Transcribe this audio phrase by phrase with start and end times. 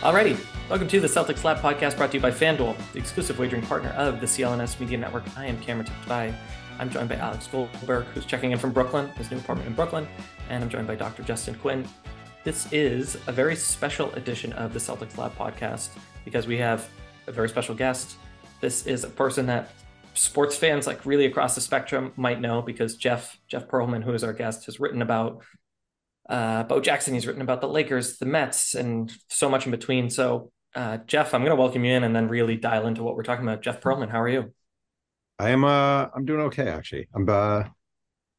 [0.00, 3.60] Alrighty, welcome to the Celtics Lab podcast brought to you by FanDuel, the exclusive wagering
[3.60, 5.24] partner of the CLNS Media Network.
[5.36, 6.32] I am Cameron Tiptoy.
[6.78, 10.08] I'm joined by Alex Goldberg, who's checking in from Brooklyn, his new apartment in Brooklyn,
[10.48, 11.22] and I'm joined by Dr.
[11.22, 11.86] Justin Quinn.
[12.44, 15.90] This is a very special edition of the Celtics Lab podcast
[16.24, 16.88] because we have
[17.26, 18.16] a very special guest.
[18.62, 19.68] This is a person that
[20.14, 24.24] sports fans like really across the spectrum might know because Jeff Jeff Pearlman, who is
[24.24, 25.42] our guest, has written about
[26.30, 27.12] uh, Bo Jackson.
[27.14, 30.08] He's written about the Lakers, the Mets, and so much in between.
[30.08, 33.16] So, uh, Jeff, I'm going to welcome you in and then really dial into what
[33.16, 33.62] we're talking about.
[33.62, 34.54] Jeff Pearlman, how are you?
[35.38, 35.64] I am.
[35.64, 37.08] Uh, I'm doing okay actually.
[37.14, 37.28] I'm.
[37.28, 37.64] Uh,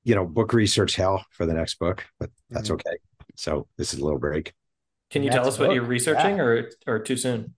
[0.04, 2.76] you know, book research hell for the next book, but that's mm-hmm.
[2.76, 2.98] okay.
[3.36, 4.54] So this is a little break.
[5.10, 6.44] Can you tell us what you're researching, yeah.
[6.44, 7.54] or or too soon?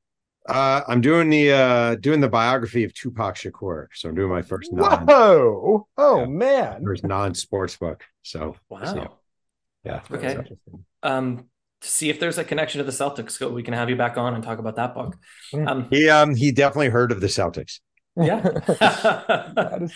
[0.48, 3.88] Uh, I'm doing the uh doing the biography of Tupac Shakur.
[3.94, 5.88] So I'm doing my first non Whoa!
[5.98, 6.84] Oh yeah, man.
[6.84, 8.04] First non-sports book.
[8.24, 8.84] So wow.
[8.84, 9.14] So,
[9.84, 10.02] yeah.
[10.12, 10.38] Okay.
[11.02, 11.46] Um
[11.82, 13.32] see if there's a connection to the Celtics.
[13.32, 15.18] So we can have you back on and talk about that book.
[15.54, 17.80] Um, he um he definitely heard of the Celtics.
[18.16, 18.42] Yeah.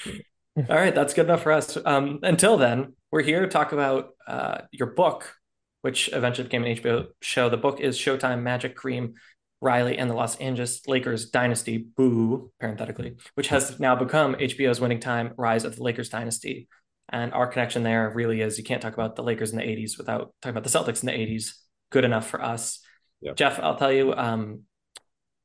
[0.70, 1.78] All right, that's good enough for us.
[1.86, 5.36] Um, until then, we're here to talk about uh, your book,
[5.82, 7.48] which eventually became an HBO show.
[7.48, 9.14] The book is Showtime Magic Kareem,
[9.62, 15.00] Riley and the Los Angeles Lakers Dynasty, boo, parenthetically, which has now become HBO's winning
[15.00, 16.68] time, Rise of the Lakers Dynasty.
[17.10, 19.98] And our connection there really is you can't talk about the Lakers in the 80s
[19.98, 21.52] without talking about the Celtics in the 80s.
[21.90, 22.80] Good enough for us.
[23.22, 23.36] Yep.
[23.38, 24.64] Jeff, I'll tell you, um,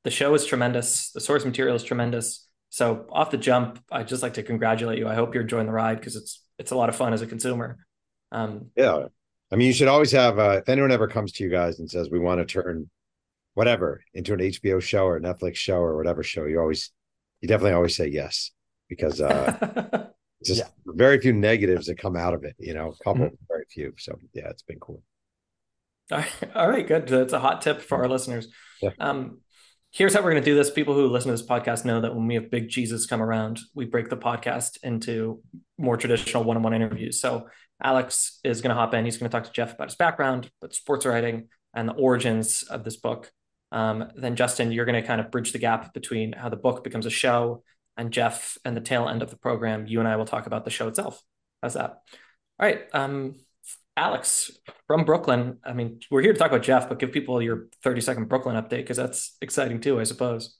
[0.04, 1.12] the show is tremendous.
[1.12, 2.46] The source material is tremendous.
[2.70, 5.06] So off the jump, I'd just like to congratulate you.
[5.06, 7.26] I hope you're enjoying the ride because it's it's a lot of fun as a
[7.26, 7.78] consumer.
[8.32, 9.06] Um, yeah,
[9.52, 10.38] I mean, you should always have.
[10.38, 12.90] Uh, if anyone ever comes to you guys and says we want to turn
[13.54, 16.90] whatever into an HBO show or Netflix show or whatever show, you always,
[17.42, 18.50] you definitely always say yes
[18.88, 20.06] because uh,
[20.44, 20.68] just yeah.
[20.86, 22.54] very few negatives that come out of it.
[22.58, 23.44] You know, a couple, mm-hmm.
[23.48, 23.94] very few.
[23.98, 25.02] So yeah, it's been cool.
[26.10, 27.08] All right, all right, good.
[27.08, 28.48] That's a hot tip for our listeners.
[28.80, 28.90] Yeah.
[28.98, 29.40] Um,
[29.90, 30.70] here's how we're going to do this.
[30.70, 33.60] People who listen to this podcast know that when we have big Jesus come around,
[33.74, 35.40] we break the podcast into
[35.78, 37.20] more traditional one-on-one interviews.
[37.20, 37.48] So
[37.82, 39.04] Alex is going to hop in.
[39.04, 42.62] He's going to talk to Jeff about his background, but sports writing, and the origins
[42.64, 43.30] of this book.
[43.70, 46.84] Um, then Justin, you're going to kind of bridge the gap between how the book
[46.84, 47.62] becomes a show
[47.96, 49.86] and Jeff and the tail end of the program.
[49.86, 51.22] You and I will talk about the show itself.
[51.62, 52.02] How's that?
[52.60, 52.82] All right.
[52.92, 53.36] Um,
[53.96, 54.50] Alex
[54.86, 55.58] from Brooklyn.
[55.64, 58.56] I mean, we're here to talk about Jeff, but give people your 30 second Brooklyn
[58.56, 60.58] update because that's exciting too, I suppose.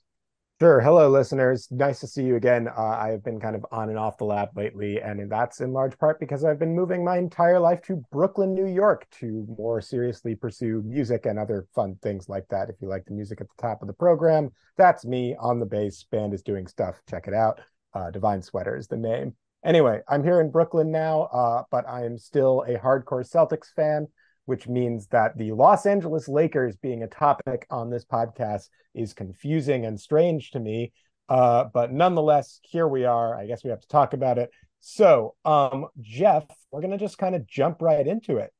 [0.63, 0.79] Sure.
[0.79, 1.67] Hello, listeners.
[1.71, 2.69] Nice to see you again.
[2.69, 5.73] Uh, I have been kind of on and off the lab lately, and that's in
[5.73, 9.81] large part because I've been moving my entire life to Brooklyn, New York to more
[9.81, 12.69] seriously pursue music and other fun things like that.
[12.69, 15.65] If you like the music at the top of the program, that's me on the
[15.65, 16.05] bass.
[16.09, 17.01] Band is doing stuff.
[17.09, 17.59] Check it out.
[17.93, 19.35] Uh, Divine Sweater is the name.
[19.65, 24.07] Anyway, I'm here in Brooklyn now, uh, but I am still a hardcore Celtics fan
[24.45, 29.85] which means that the Los Angeles Lakers being a topic on this podcast is confusing
[29.85, 30.91] and strange to me.
[31.29, 33.37] Uh, but nonetheless, here we are.
[33.37, 34.51] I guess we have to talk about it.
[34.79, 38.51] So, um, Jeff, we're going to just kind of jump right into it.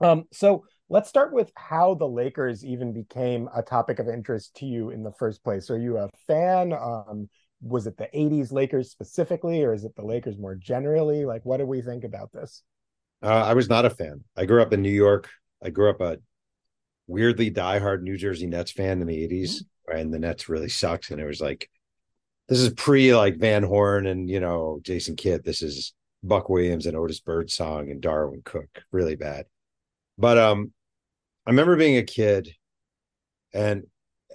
[0.00, 4.66] Um, so, let's start with how the Lakers even became a topic of interest to
[4.66, 5.70] you in the first place.
[5.70, 6.72] Are you a fan?
[6.72, 7.28] Um,
[7.62, 11.24] was it the 80s Lakers specifically, or is it the Lakers more generally?
[11.24, 12.62] Like, what do we think about this?
[13.22, 14.24] Uh, I was not a fan.
[14.36, 15.28] I grew up in New York.
[15.62, 16.18] I grew up a
[17.06, 19.96] weirdly diehard New Jersey Nets fan in the 80s, mm-hmm.
[19.96, 21.10] and the Nets really sucks.
[21.10, 21.68] And it was like,
[22.48, 25.44] this is pre like Van Horn and, you know, Jason Kidd.
[25.44, 25.92] This is
[26.22, 28.82] Buck Williams and Otis Birdsong and Darwin Cook.
[28.90, 29.46] Really bad.
[30.18, 30.72] But um,
[31.46, 32.50] I remember being a kid
[33.52, 33.84] and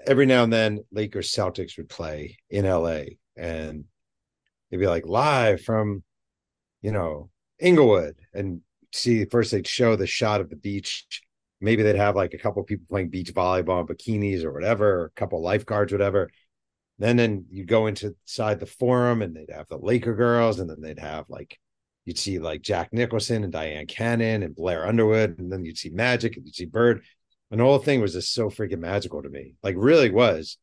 [0.08, 3.02] every now and then Lakers Celtics would play in LA
[3.36, 3.86] and
[4.70, 6.04] it'd be like live from,
[6.82, 7.30] you know,
[7.60, 8.62] Inglewood and
[8.96, 11.06] see first they'd show the shot of the beach.
[11.62, 15.06] Maybe they'd have like a couple people playing beach volleyball in bikinis or whatever, or
[15.06, 16.30] a couple lifeguards, whatever.
[17.00, 20.82] Then then you'd go inside the forum and they'd have the Laker girls, and then
[20.82, 21.58] they'd have like
[22.06, 25.90] you'd see like Jack Nicholson and Dyan Cannon and Blair Underwood, and then you'd see
[25.90, 27.04] Magic and you'd see Bird.
[27.52, 29.54] And the whole thing was just so freaking magical to me.
[29.64, 30.58] Like really was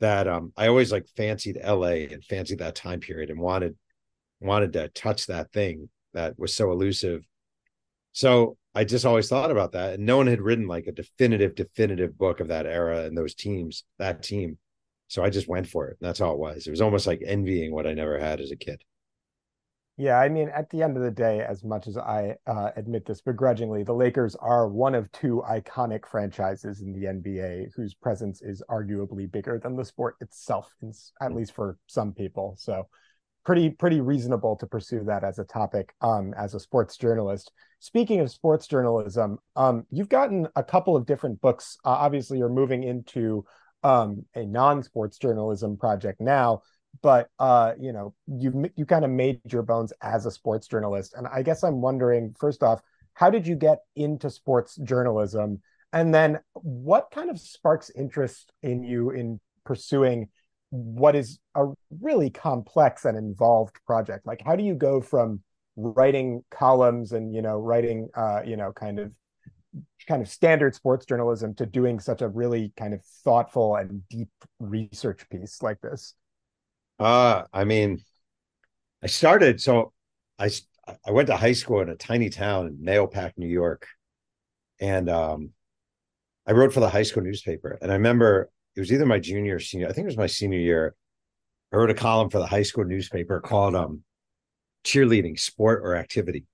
[0.00, 3.76] that um I always like fancied LA and fancied that time period and wanted
[4.40, 7.24] wanted to touch that thing that was so elusive
[8.18, 9.94] so I just always thought about that.
[9.94, 13.32] And no one had written like a definitive, definitive book of that era and those
[13.32, 14.58] teams, that team.
[15.06, 15.98] So I just went for it.
[16.00, 16.66] And that's how it was.
[16.66, 18.82] It was almost like envying what I never had as a kid.
[19.98, 23.06] Yeah, I mean, at the end of the day, as much as I uh, admit
[23.06, 28.42] this begrudgingly, the Lakers are one of two iconic franchises in the NBA whose presence
[28.42, 30.74] is arguably bigger than the sport itself,
[31.20, 32.56] at least for some people.
[32.58, 32.88] So
[33.48, 37.50] pretty pretty reasonable to pursue that as a topic um, as a sports journalist.
[37.78, 41.78] Speaking of sports journalism, um, you've gotten a couple of different books.
[41.82, 43.46] Uh, obviously, you're moving into
[43.82, 46.60] um, a non-sports journalism project now,
[47.00, 51.14] but uh, you know you you kind of made your bones as a sports journalist,
[51.16, 52.82] and I guess I'm wondering first off,
[53.14, 55.62] how did you get into sports journalism,
[55.94, 60.28] and then what kind of sparks interest in you in pursuing
[60.70, 61.66] what is a
[62.00, 64.26] really complex and involved project.
[64.26, 65.40] Like how do you go from
[65.76, 69.12] writing columns and you know writing uh you know kind of
[70.08, 74.30] kind of standard sports journalism to doing such a really kind of thoughtful and deep
[74.58, 76.14] research piece like this?
[76.98, 78.00] Uh i mean
[79.02, 79.92] i started so
[80.38, 80.50] i
[81.06, 83.86] i went to high school in a tiny town in Mahopac new york.
[84.80, 85.50] And um
[86.46, 87.78] i wrote for the high school newspaper.
[87.80, 89.88] And i remember it was either my junior or senior.
[89.88, 90.94] I think it was my senior year.
[91.72, 94.04] I wrote a column for the high school newspaper called um,
[94.84, 96.46] cheerleading, sport or activity.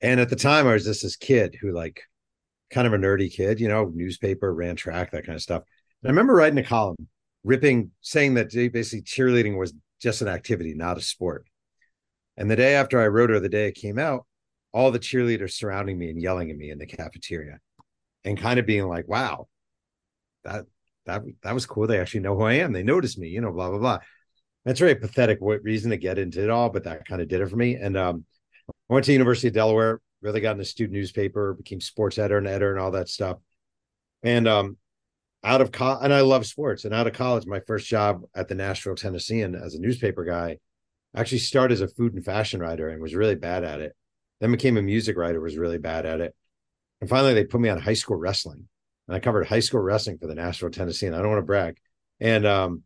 [0.00, 2.00] And at the time, I was just this kid who like
[2.70, 5.62] kind of a nerdy kid, you know, newspaper, ran track, that kind of stuff.
[6.02, 7.08] And I remember writing a column,
[7.44, 11.44] ripping, saying that basically cheerleading was just an activity, not a sport.
[12.38, 14.24] And the day after I wrote her, the day it came out,
[14.72, 17.58] all the cheerleaders surrounding me and yelling at me in the cafeteria
[18.24, 19.46] and kind of being like, wow,
[20.44, 20.64] that
[21.10, 21.86] that that was cool.
[21.86, 22.72] They actually know who I am.
[22.72, 23.98] They noticed me, you know, blah blah blah.
[24.64, 27.48] That's very pathetic reason to get into it all, but that kind of did it
[27.48, 27.76] for me.
[27.76, 28.24] And um,
[28.68, 32.38] I went to University of Delaware, really got in a student newspaper, became sports editor
[32.38, 33.38] and editor and all that stuff.
[34.22, 34.76] And um,
[35.42, 36.84] out of college, and I love sports.
[36.84, 40.58] And out of college, my first job at the Nashville Tennessean as a newspaper guy,
[41.16, 43.94] actually started as a food and fashion writer and was really bad at it.
[44.40, 46.34] Then became a music writer, was really bad at it.
[47.00, 48.68] And finally, they put me on high school wrestling
[49.10, 51.08] and I covered high school wrestling for the Nashville Tennessee.
[51.08, 51.78] And I don't want to brag,
[52.20, 52.84] and um,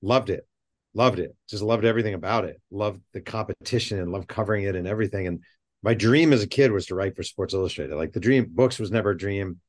[0.00, 0.48] loved it,
[0.94, 2.58] loved it, just loved everything about it.
[2.70, 5.26] Loved the competition and loved covering it and everything.
[5.26, 5.42] And
[5.82, 7.94] my dream as a kid was to write for Sports Illustrated.
[7.96, 9.60] Like the dream, books was never a dream.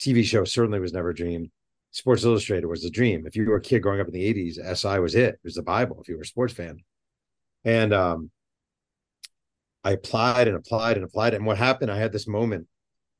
[0.00, 1.50] TV show certainly was never a dream.
[1.90, 3.26] Sports Illustrated was the dream.
[3.26, 5.34] If you were a kid growing up in the 80s, SI was it.
[5.34, 6.78] It was the Bible if you were a sports fan.
[7.64, 8.30] And um,
[9.82, 11.34] I applied and applied and applied.
[11.34, 12.68] And what happened, I had this moment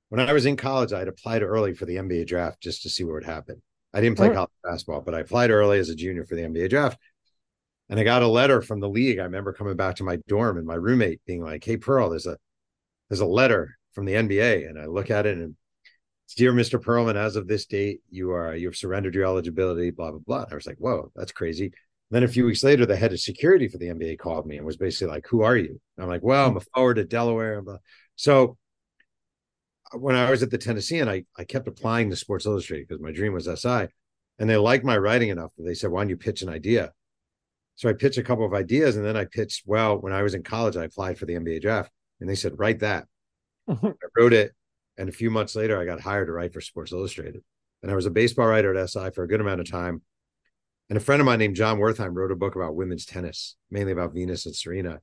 [0.08, 2.90] when I was in college, I had applied early for the NBA draft just to
[2.90, 3.62] see what would happen.
[3.92, 6.70] I didn't play college basketball, but I applied early as a junior for the NBA
[6.70, 6.98] draft.
[7.88, 9.18] And I got a letter from the league.
[9.18, 12.26] I remember coming back to my dorm and my roommate being like, Hey Pearl, there's
[12.26, 12.36] a
[13.08, 14.68] there's a letter from the NBA.
[14.68, 15.56] And I look at it and
[16.26, 16.78] it's dear Mr.
[16.78, 20.42] Pearlman, as of this date, you are you have surrendered your eligibility, blah, blah, blah.
[20.42, 21.64] And I was like, Whoa, that's crazy.
[21.64, 21.72] And
[22.10, 24.66] then a few weeks later, the head of security for the NBA called me and
[24.66, 25.80] was basically like, Who are you?
[25.96, 27.62] And I'm like, Well, I'm a forward at Delaware.
[28.16, 28.57] So
[29.92, 33.12] when I was at the Tennessean, I, I kept applying to Sports Illustrated because my
[33.12, 33.88] dream was SI.
[34.38, 36.92] And they liked my writing enough that they said, Why don't you pitch an idea?
[37.76, 40.34] So I pitched a couple of ideas and then I pitched, well, when I was
[40.34, 41.90] in college, I applied for the NBA draft
[42.20, 43.06] and they said, Write that.
[43.68, 43.86] Mm-hmm.
[43.86, 44.52] I wrote it.
[44.96, 47.42] And a few months later, I got hired to write for Sports Illustrated.
[47.82, 50.02] And I was a baseball writer at SI for a good amount of time.
[50.88, 53.92] And a friend of mine named Jon Wertheim wrote a book about women's tennis, mainly
[53.92, 55.00] about Venus and Serena.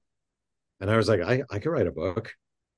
[0.81, 2.33] And I was like, I, I could write a book.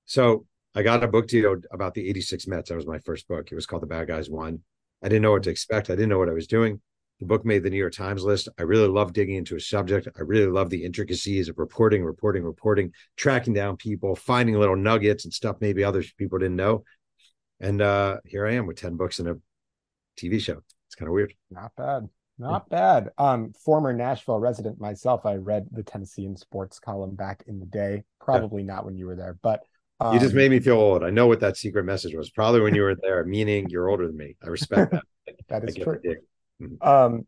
[0.05, 0.45] So
[0.77, 2.69] I got a book deal about the 86 Mets.
[2.69, 3.51] That was my first book.
[3.51, 4.59] It was called The Bad Guys Won.
[5.01, 5.89] I didn't know what to expect.
[5.89, 6.79] I didn't know what I was doing.
[7.19, 8.47] The book made the New York Times list.
[8.59, 10.07] I really love digging into a subject.
[10.15, 15.25] I really love the intricacies of reporting, reporting, reporting, tracking down people, finding little nuggets
[15.25, 16.83] and stuff maybe other people didn't know.
[17.59, 19.37] And uh, here I am with 10 books and a
[20.15, 20.61] TV show.
[20.85, 21.33] It's kind of weird.
[21.49, 22.07] Not bad.
[22.37, 23.09] Not bad.
[23.17, 28.03] Um, former Nashville resident myself, I read the Tennessean sports column back in the day.
[28.21, 28.73] Probably yeah.
[28.73, 29.63] not when you were there, but
[29.99, 31.03] um, you just um, made me feel old.
[31.03, 32.29] I know what that secret message was.
[32.29, 34.35] Probably when you were there, meaning you're older than me.
[34.43, 35.03] I respect that.
[35.49, 35.99] that is true.
[36.61, 36.87] Mm-hmm.
[36.87, 37.27] Um,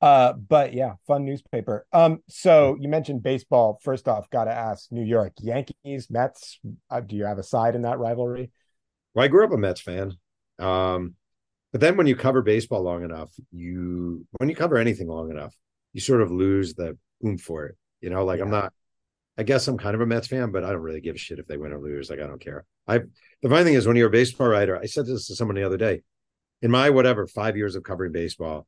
[0.00, 1.86] uh, but yeah, fun newspaper.
[1.92, 3.78] Um, so you mentioned baseball.
[3.82, 6.58] First off, got to ask New York Yankees, Mets.
[6.90, 8.50] Uh, do you have a side in that rivalry?
[9.14, 10.14] Well, I grew up a Mets fan.
[10.58, 11.14] Um,
[11.70, 15.54] but then when you cover baseball long enough, you when you cover anything long enough,
[15.92, 17.76] you sort of lose the oomph for it.
[18.00, 18.44] You know, like yeah.
[18.44, 18.72] I'm not
[19.38, 21.38] I guess I'm kind of a Mets fan, but I don't really give a shit
[21.38, 22.10] if they win or lose.
[22.10, 22.64] Like I don't care.
[22.86, 22.98] I
[23.42, 25.64] the funny thing is when you're a baseball writer, I said this to someone the
[25.64, 26.02] other day.
[26.60, 28.66] In my whatever five years of covering baseball,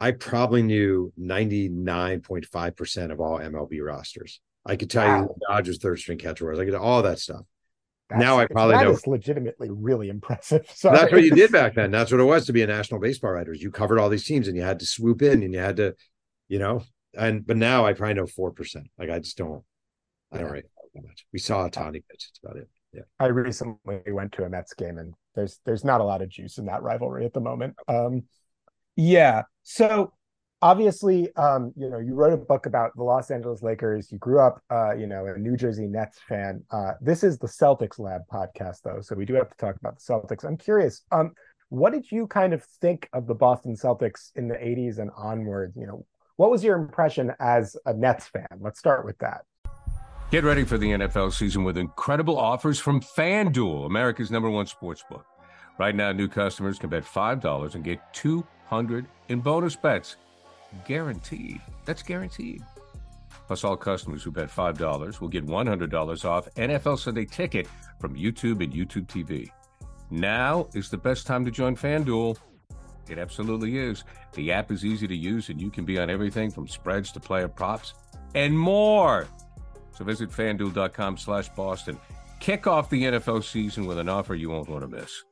[0.00, 4.40] I probably knew 99.5% of all MLB rosters.
[4.64, 5.20] I could tell wow.
[5.22, 6.58] you Dodgers third string catcher was.
[6.58, 7.42] I could all that stuff.
[8.08, 8.92] That's, now I probably that know.
[8.92, 10.70] That is legitimately really impressive.
[10.74, 10.96] Sorry.
[10.96, 11.90] That's what you did back then.
[11.90, 13.52] That's what it was to be a national baseball writer.
[13.52, 15.94] You covered all these teams and you had to swoop in and you had to,
[16.48, 16.82] you know,
[17.16, 18.86] and but now I probably know four percent.
[18.98, 19.62] Like I just don't.
[20.32, 21.26] I don't write that much.
[21.32, 22.06] We saw a tiny bit.
[22.10, 22.68] That's about it.
[22.92, 23.02] Yeah.
[23.20, 26.58] I recently went to a Mets game, and there's there's not a lot of juice
[26.58, 27.76] in that rivalry at the moment.
[27.88, 28.24] Um,
[28.96, 29.42] yeah.
[29.62, 30.12] So
[30.62, 34.10] obviously, um, you know, you wrote a book about the Los Angeles Lakers.
[34.10, 36.64] You grew up, uh, you know, a New Jersey Nets fan.
[36.70, 39.98] Uh, this is the Celtics Lab podcast, though, so we do have to talk about
[39.98, 40.44] the Celtics.
[40.44, 41.32] I'm curious, um,
[41.68, 45.72] what did you kind of think of the Boston Celtics in the '80s and onward?
[45.76, 46.06] You know,
[46.36, 48.46] what was your impression as a Nets fan?
[48.60, 49.42] Let's start with that.
[50.30, 55.04] Get ready for the NFL season with incredible offers from FanDuel, America's number one sports
[55.08, 55.24] book.
[55.78, 60.16] Right now, new customers can bet $5 and get 200 in bonus bets.
[60.86, 61.60] Guaranteed.
[61.84, 62.62] That's guaranteed.
[63.46, 67.68] Plus, all customers who bet $5 will get $100 off NFL Sunday ticket
[68.00, 69.50] from YouTube and YouTube TV.
[70.10, 72.36] Now is the best time to join FanDuel.
[73.08, 74.04] It absolutely is.
[74.32, 77.20] The app is easy to use, and you can be on everything from spreads to
[77.20, 77.94] player props
[78.34, 79.26] and more.
[79.92, 81.98] So visit fanduel.com slash Boston.
[82.40, 85.24] Kick off the NFL season with an offer you won't want to miss.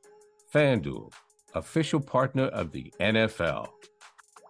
[0.53, 1.13] FanDuel,
[1.55, 3.69] official partner of the NFL.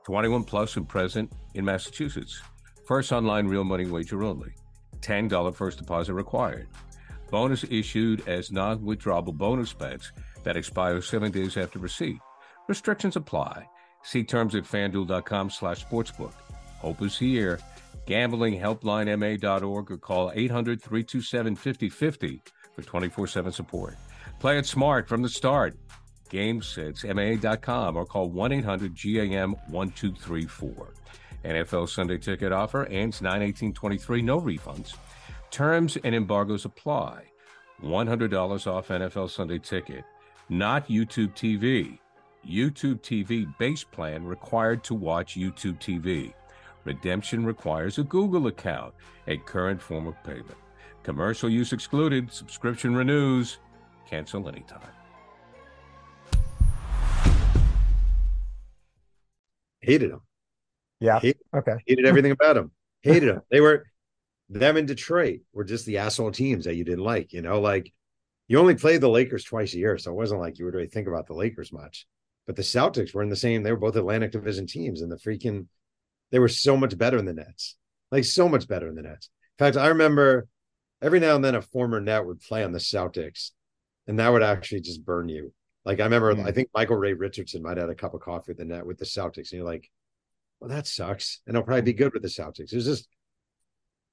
[0.04, 2.42] 21 plus and present in Massachusetts.
[2.86, 4.52] First online real money wager only.
[5.00, 6.68] $10 first deposit required.
[7.30, 10.12] Bonus issued as non withdrawable bonus bets
[10.44, 12.18] that expire seven days after receipt.
[12.68, 13.68] Restrictions apply.
[14.02, 16.32] See terms at fanduel.com slash sportsbook.
[16.78, 17.58] Hope is here.
[18.06, 22.42] GamblingHelplineMA.org or call 800 327 5050
[22.74, 23.96] for 24 7 support.
[24.40, 25.76] Play it smart from the start.
[26.30, 30.94] GameSetsMA.com or call 1 800 GAM 1234.
[31.44, 34.94] NFL Sunday ticket offer ends 9 18 23, no refunds.
[35.50, 37.22] Terms and embargoes apply.
[37.82, 40.04] $100 off NFL Sunday ticket,
[40.48, 41.98] not YouTube TV.
[42.46, 46.32] YouTube TV base plan required to watch YouTube TV.
[46.84, 48.94] Redemption requires a Google account,
[49.26, 50.56] a current form of payment.
[51.02, 53.58] Commercial use excluded, subscription renews,
[54.08, 54.80] cancel anytime.
[59.80, 60.20] Hated them.
[61.00, 61.20] Yeah.
[61.20, 61.74] Hated, okay.
[61.86, 62.70] Hated everything about them.
[63.02, 63.42] Hated them.
[63.50, 63.84] They were
[64.48, 67.32] them in Detroit were just the asshole teams that you didn't like.
[67.32, 67.92] You know, like
[68.48, 70.86] you only played the Lakers twice a year, so it wasn't like you would really
[70.86, 72.06] think about the Lakers much.
[72.46, 73.62] But the Celtics were in the same.
[73.62, 75.66] They were both Atlantic Division teams, and the freaking
[76.30, 77.76] they were so much better than the Nets,
[78.10, 79.30] like so much better than the Nets.
[79.58, 80.48] In fact, I remember
[81.00, 83.50] every now and then a former net would play on the Celtics,
[84.06, 85.52] and that would actually just burn you.
[85.84, 86.46] Like I remember, mm.
[86.46, 88.86] I think Michael Ray Richardson might have had a cup of coffee with the net
[88.86, 89.90] with the Celtics, and you're like,
[90.60, 91.40] well, that sucks.
[91.46, 92.72] And it'll probably be good with the Celtics.
[92.72, 93.08] It was just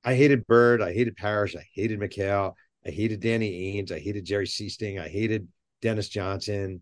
[0.03, 2.53] I hated Bird, I hated Parish, I hated McHale,
[2.85, 5.47] I hated Danny Ainge, I hated Jerry Sichting, I hated
[5.81, 6.81] Dennis Johnson,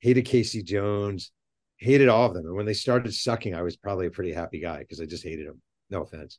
[0.00, 0.62] hated K.C.
[0.62, 1.32] Jones,
[1.78, 2.46] hated all of them.
[2.46, 5.24] And when they started sucking, I was probably a pretty happy guy because I just
[5.24, 5.60] hated them.
[5.90, 6.38] No offense.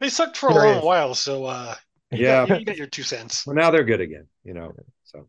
[0.00, 1.76] They sucked for a long while, so uh,
[2.10, 3.46] yeah, you got your two cents.
[3.46, 4.72] Well, now they're good again, you know.
[5.04, 5.28] So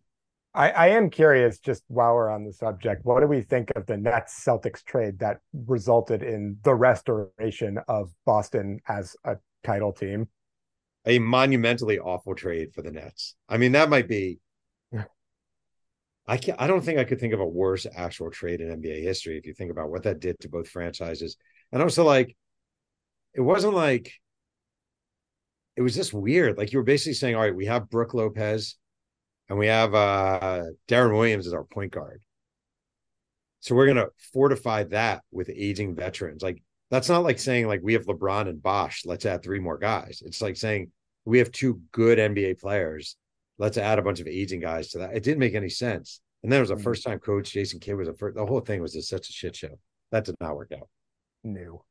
[0.55, 3.85] I, I am curious, just while we're on the subject, what do we think of
[3.85, 10.27] the Nets Celtics trade that resulted in the restoration of Boston as a title team?
[11.05, 13.35] A monumentally awful trade for the Nets.
[13.49, 14.39] I mean, that might be
[16.25, 19.01] I can't I don't think I could think of a worse actual trade in NBA
[19.01, 21.37] history if you think about what that did to both franchises.
[21.71, 22.35] And also like
[23.33, 24.13] it wasn't like
[25.75, 26.57] it was just weird.
[26.57, 28.75] Like you were basically saying, all right, we have Brook Lopez
[29.49, 32.21] and we have uh Deron Williams as our point guard.
[33.59, 36.41] So we're gonna fortify that with aging veterans.
[36.41, 39.77] Like that's not like saying like we have LeBron and Bosh, let's add three more
[39.77, 40.21] guys.
[40.25, 40.91] It's like saying
[41.25, 43.17] we have two good NBA players
[43.57, 45.15] let's add a bunch of aging guys to that.
[45.15, 46.21] It didn't make any sense.
[46.43, 46.83] And then it was a mm.
[46.83, 47.51] first time coach.
[47.51, 49.79] Jason Kidd was a first, the whole thing was just such a shit show.
[50.11, 50.89] That did not work out.
[51.43, 51.81] New.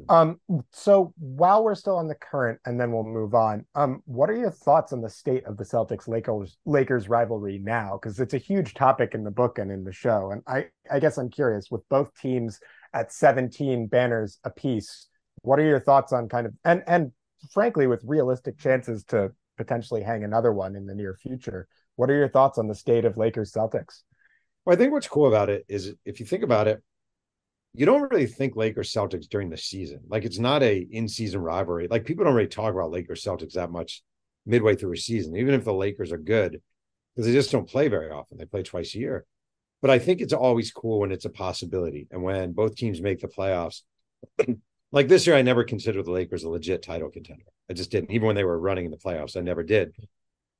[0.00, 0.14] Mm.
[0.14, 3.66] Um, so while we're still on the current, and then we'll move on.
[3.74, 7.98] Um, what are your thoughts on the state of the Celtics Lakers Lakers rivalry now?
[8.00, 10.30] Because it's a huge topic in the book and in the show.
[10.30, 12.60] And I, I guess I'm curious with both teams
[12.94, 15.08] at 17 banners apiece.
[15.42, 17.12] What are your thoughts on kind of and and
[17.50, 21.68] frankly with realistic chances to potentially hang another one in the near future.
[21.96, 24.02] What are your thoughts on the state of Lakers Celtics?
[24.64, 26.82] Well, I think what's cool about it is if you think about it,
[27.74, 30.00] you don't really think Lakers Celtics during the season.
[30.08, 31.88] Like it's not a in-season rivalry.
[31.88, 34.02] Like people don't really talk about Lakers Celtics that much
[34.44, 36.60] midway through a season, even if the Lakers are good,
[37.14, 38.38] because they just don't play very often.
[38.38, 39.26] They play twice a year.
[39.80, 43.20] But I think it's always cool when it's a possibility and when both teams make
[43.20, 43.82] the playoffs.
[44.92, 47.44] like this year, I never considered the Lakers a legit title contender.
[47.68, 48.10] I just didn't.
[48.10, 49.94] Even when they were running in the playoffs, I never did.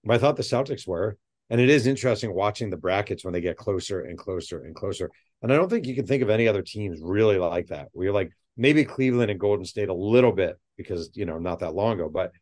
[0.04, 1.16] But I thought the Celtics were.
[1.50, 5.10] And it is interesting watching the brackets when they get closer and closer and closer.
[5.42, 7.88] And I don't think you can think of any other teams really like that.
[7.92, 11.74] We're like maybe Cleveland and Golden State a little bit because, you know, not that
[11.74, 12.32] long ago, but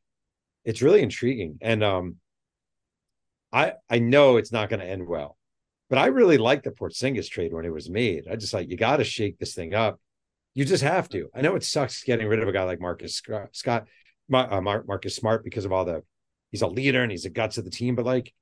[0.65, 1.59] it's really intriguing.
[1.61, 2.17] And um
[3.53, 5.37] I I know it's not going to end well.
[5.89, 8.29] But I really liked the Porzingis trade when it was made.
[8.31, 10.01] I just like you got to shake this thing up.
[10.55, 11.29] You just have to.
[11.35, 13.87] I know it sucks getting rid of a guy like Marcus Scott, Scott
[14.33, 16.03] uh, Marcus Smart because of all the
[16.51, 17.95] he's a leader and he's the guts of the team.
[17.95, 18.33] But like,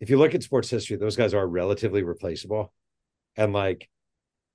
[0.00, 2.72] if you look at sports history, those guys are relatively replaceable.
[3.36, 3.88] And like,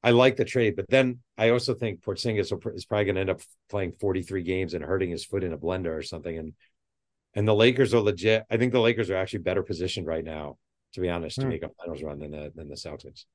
[0.04, 3.30] I like the trade, but then I also think Porzingis is probably going to end
[3.30, 6.38] up playing 43 games and hurting his foot in a blender or something.
[6.38, 6.54] And
[7.36, 8.44] and the Lakers are legit.
[8.52, 10.58] I think the Lakers are actually better positioned right now,
[10.94, 11.50] to be honest, to hmm.
[11.50, 13.25] make a finals run than the than the Celtics.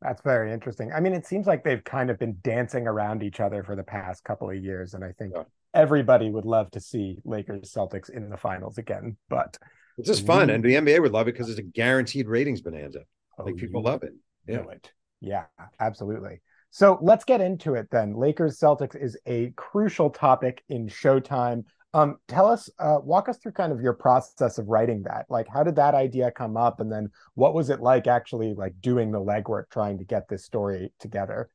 [0.00, 0.92] That's very interesting.
[0.92, 3.82] I mean, it seems like they've kind of been dancing around each other for the
[3.82, 5.44] past couple of years, and I think yeah.
[5.72, 9.16] everybody would love to see Lakers Celtics in the finals again.
[9.30, 9.56] But
[9.96, 13.00] it's just fun, and the NBA would love it because it's a guaranteed ratings bonanza.
[13.38, 14.12] Oh, like people love it.
[14.46, 14.62] Yeah.
[14.70, 14.92] It.
[15.20, 15.44] Yeah,
[15.80, 16.40] absolutely.
[16.70, 18.14] So let's get into it then.
[18.14, 21.64] Lakers Celtics is a crucial topic in Showtime.
[21.94, 25.26] Um, tell us, uh, walk us through kind of your process of writing that.
[25.28, 28.74] Like, how did that idea come up, and then what was it like actually like
[28.80, 31.48] doing the legwork, trying to get this story together?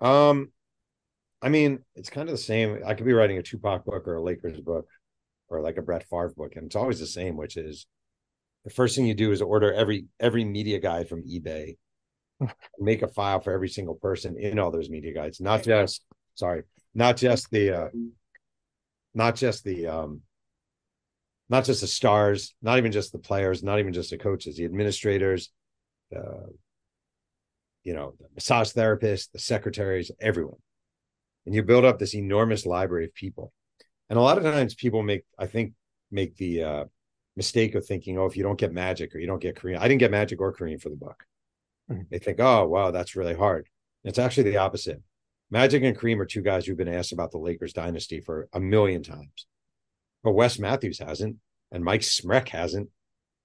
[0.00, 0.52] Um,
[1.42, 2.80] I mean, it's kind of the same.
[2.86, 4.86] I could be writing a Tupac book or a Lakers book,
[5.48, 7.86] or like a Brett Favre book, and it's always the same, which is
[8.62, 11.76] the first thing you do is order every every media guide from eBay
[12.78, 16.04] make a file for every single person in all those media guides, not just
[16.36, 16.62] sorry,
[16.94, 17.88] not just the uh
[19.16, 20.20] not just the um
[21.48, 24.64] not just the stars, not even just the players, not even just the coaches, the
[24.64, 25.50] administrators,
[26.14, 26.46] uh,
[27.84, 30.58] you know, the massage therapists, the secretaries, everyone.
[31.44, 33.52] And you build up this enormous library of people.
[34.10, 35.74] And a lot of times people make, I think,
[36.10, 36.84] make the uh,
[37.36, 39.86] mistake of thinking, oh, if you don't get magic or you don't get Kareem, I
[39.86, 41.22] didn't get magic or Kareem for the book.
[41.90, 42.02] Mm-hmm.
[42.10, 43.68] They think, oh, wow, that's really hard.
[44.02, 45.00] It's actually the opposite.
[45.50, 48.60] Magic and Kareem are two guys who've been asked about the Lakers dynasty for a
[48.60, 49.46] million times.
[50.24, 51.36] But Wes Matthews hasn't,
[51.70, 52.88] and Mike Smrek hasn't,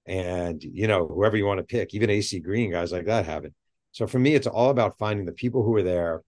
[0.06, 3.54] and you know, whoever you want to pick, even AC Green, guys like that haven't.
[3.92, 6.22] So for me, it's all about finding the people who are there,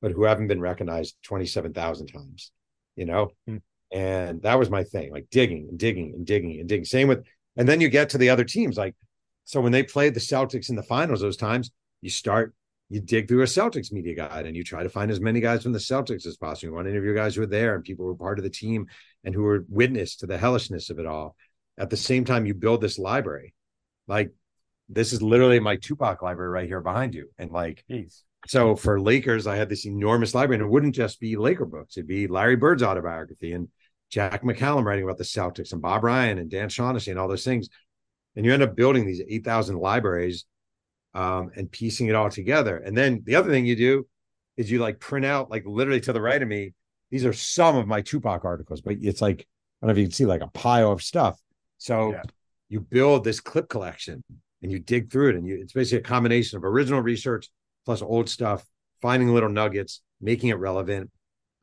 [0.00, 2.50] but who haven't been recognized 27,000 times,
[2.96, 3.30] you know?
[3.48, 3.58] Mm-hmm.
[3.96, 6.84] And that was my thing, like digging and digging and digging and digging.
[6.84, 7.24] Same with,
[7.56, 8.94] and then you get to the other teams, like
[9.44, 12.54] so when they played the Celtics in the finals those times, you start,
[12.92, 15.62] you dig through a Celtics media guide and you try to find as many guys
[15.62, 16.68] from the Celtics as possible.
[16.68, 18.50] You want to interview guys who were there and people who were part of the
[18.50, 18.86] team
[19.24, 21.34] and who were witness to the hellishness of it all.
[21.78, 23.54] At the same time, you build this library.
[24.06, 24.32] Like
[24.90, 27.30] this is literally my Tupac library right here behind you.
[27.38, 28.22] And like, Jeez.
[28.46, 31.96] so for Lakers, I had this enormous library, and it wouldn't just be Laker books;
[31.96, 33.68] it'd be Larry Bird's autobiography and
[34.10, 37.44] Jack McCallum writing about the Celtics and Bob Ryan and Dan Shaughnessy and all those
[37.44, 37.70] things
[38.36, 40.46] and you end up building these 8000 libraries
[41.14, 42.76] um, and piecing it all together.
[42.78, 44.06] And then the other thing you do
[44.56, 46.74] is you like print out like literally to the right of me
[47.10, 50.04] these are some of my tupac articles but it's like i don't know if you
[50.04, 51.38] can see like a pile of stuff.
[51.78, 52.22] So yeah.
[52.68, 54.22] you build this clip collection
[54.62, 57.48] and you dig through it and you it's basically a combination of original research
[57.84, 58.64] plus old stuff
[59.00, 61.10] finding little nuggets making it relevant.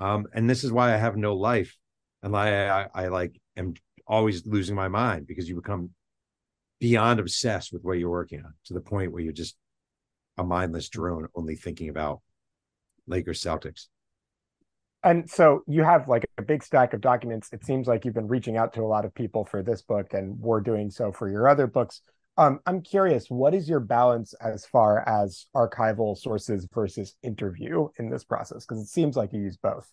[0.02, 1.78] Um, and this is why i have no life
[2.24, 5.92] and I, I, I like am always losing my mind because you become
[6.80, 9.56] beyond obsessed with what you're working on to the point where you're just
[10.38, 12.22] a mindless drone only thinking about
[13.08, 13.88] Lakers Celtics.
[15.04, 17.50] And so you have like a big stack of documents.
[17.54, 20.14] It seems like you've been reaching out to a lot of people for this book
[20.14, 22.02] and we're doing so for your other books.
[22.38, 28.10] Um, I'm curious, what is your balance as far as archival sources versus interview in
[28.10, 28.66] this process?
[28.66, 29.90] Because it seems like you use both.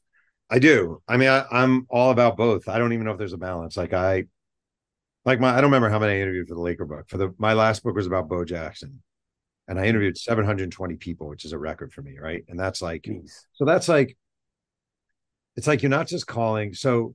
[0.48, 1.02] I do.
[1.08, 2.68] I mean, I, I'm all about both.
[2.68, 3.76] I don't even know if there's a balance.
[3.76, 4.26] Like I,
[5.26, 7.08] like my I don't remember how many I interviewed for the Laker book.
[7.08, 9.02] For the my last book was about Bo Jackson.
[9.68, 9.88] And I hmm.
[9.88, 12.44] interviewed 720 people, which is a record for me, right?
[12.48, 13.32] And that's like Jeez.
[13.52, 14.16] so that's like
[15.56, 16.72] it's like you're not just calling.
[16.72, 17.14] So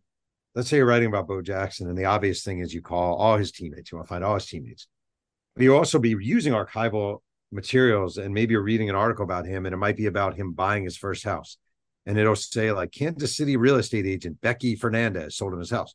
[0.53, 3.37] let's say you're writing about Bo Jackson, and the obvious thing is you call all
[3.37, 3.91] his teammates.
[3.91, 4.87] You want to find all his teammates.
[5.55, 7.19] But you also be using archival
[7.51, 10.53] materials, and maybe you're reading an article about him, and it might be about him
[10.53, 11.57] buying his first house.
[12.05, 15.93] And it'll say like Kansas City real estate agent Becky Fernandez sold him his house.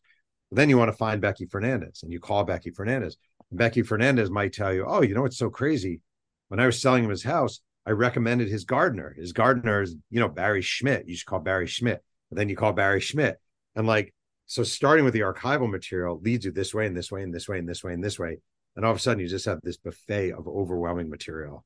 [0.51, 3.17] Then you want to find Becky Fernandez and you call Becky Fernandez.
[3.51, 6.01] And Becky Fernandez might tell you, oh, you know what's so crazy?
[6.49, 9.15] When I was selling him his house, I recommended his gardener.
[9.17, 11.09] His gardener is, you know, Barry Schmidt.
[11.09, 12.03] You should call Barry Schmidt.
[12.31, 13.41] And then you call Barry Schmidt.
[13.75, 14.15] And like,
[14.47, 17.49] so starting with the archival material leads you this way and this way and this
[17.49, 18.39] way and this way and this way.
[18.77, 21.65] And all of a sudden you just have this buffet of overwhelming material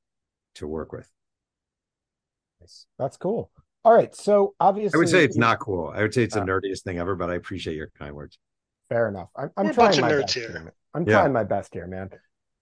[0.54, 1.10] to work with.
[2.98, 3.50] That's cool.
[3.84, 4.14] All right.
[4.14, 5.92] So obviously, I would say it's not cool.
[5.94, 8.38] I would say it's the uh, nerdiest thing ever, but I appreciate your kind words
[8.90, 9.28] fair enough.
[9.34, 10.48] I'm, I'm trying my best here.
[10.50, 11.20] here I'm yeah.
[11.20, 12.10] trying my best here, man.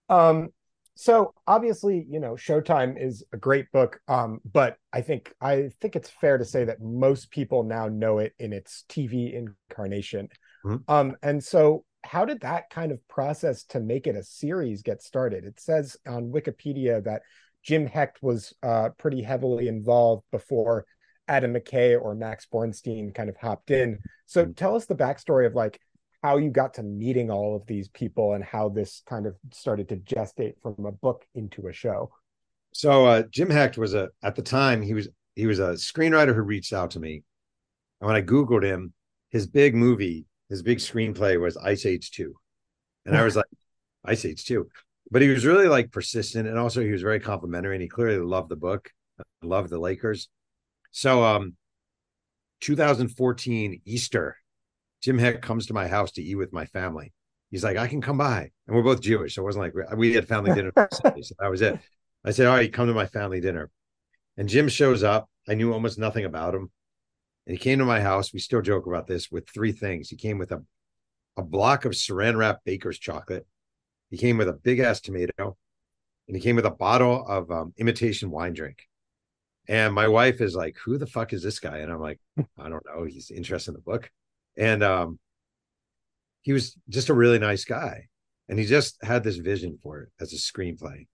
[0.07, 0.49] Um,
[0.95, 5.95] so obviously, you know, Showtime is a great book, um, but I think I think
[5.95, 10.27] it's fair to say that most people now know it in its TV incarnation.
[10.65, 10.91] Mm-hmm.
[10.91, 15.01] Um, and so, how did that kind of process to make it a series get
[15.01, 15.45] started?
[15.45, 17.21] It says on Wikipedia that
[17.63, 20.85] Jim Hecht was uh, pretty heavily involved before
[21.29, 23.99] Adam McKay or Max Borenstein kind of hopped in.
[24.25, 24.51] So mm-hmm.
[24.53, 25.79] tell us the backstory of like
[26.21, 29.89] how you got to meeting all of these people and how this kind of started
[29.89, 32.11] to gestate from a book into a show.
[32.73, 36.35] So uh, Jim Hecht was a at the time he was he was a screenwriter
[36.35, 37.23] who reached out to me,
[37.99, 38.93] and when I googled him,
[39.29, 42.35] his big movie, his big screenplay was Ice Age Two,
[43.05, 43.45] and I was like,
[44.05, 44.67] Ice Age Two,
[45.09, 48.19] but he was really like persistent, and also he was very complimentary, and he clearly
[48.19, 48.91] loved the book,
[49.41, 50.29] loved the Lakers.
[50.91, 51.55] So, um,
[52.61, 54.37] 2014 Easter,
[55.01, 57.13] Jim Hecht comes to my house to eat with my family.
[57.51, 60.13] He's like, I can come by, and we're both Jewish, so it wasn't like we
[60.13, 60.71] had family dinner.
[60.91, 61.79] so that was it.
[62.23, 63.69] I said, All right, come to my family dinner.
[64.37, 65.29] And Jim shows up.
[65.47, 66.71] I knew almost nothing about him.
[67.47, 68.33] And he came to my house.
[68.33, 70.09] We still joke about this with three things.
[70.09, 70.63] He came with a,
[71.37, 73.47] a block of saran wrap baker's chocolate.
[74.11, 75.57] He came with a big ass tomato.
[76.27, 78.87] And he came with a bottle of um, imitation wine drink.
[79.67, 81.79] And my wife is like, Who the fuck is this guy?
[81.79, 82.19] And I'm like,
[82.57, 83.05] I don't know.
[83.05, 84.11] He's interested in the book.
[84.57, 85.19] And um,
[86.41, 88.07] he was just a really nice guy.
[88.47, 91.05] And he just had this vision for it as a screenplay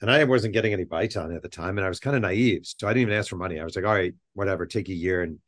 [0.00, 2.14] and I wasn't getting any bites on it at the time, and I was kind
[2.14, 3.58] of naive, so I didn't even ask for money.
[3.58, 5.38] I was like, "All right, whatever, take a year," and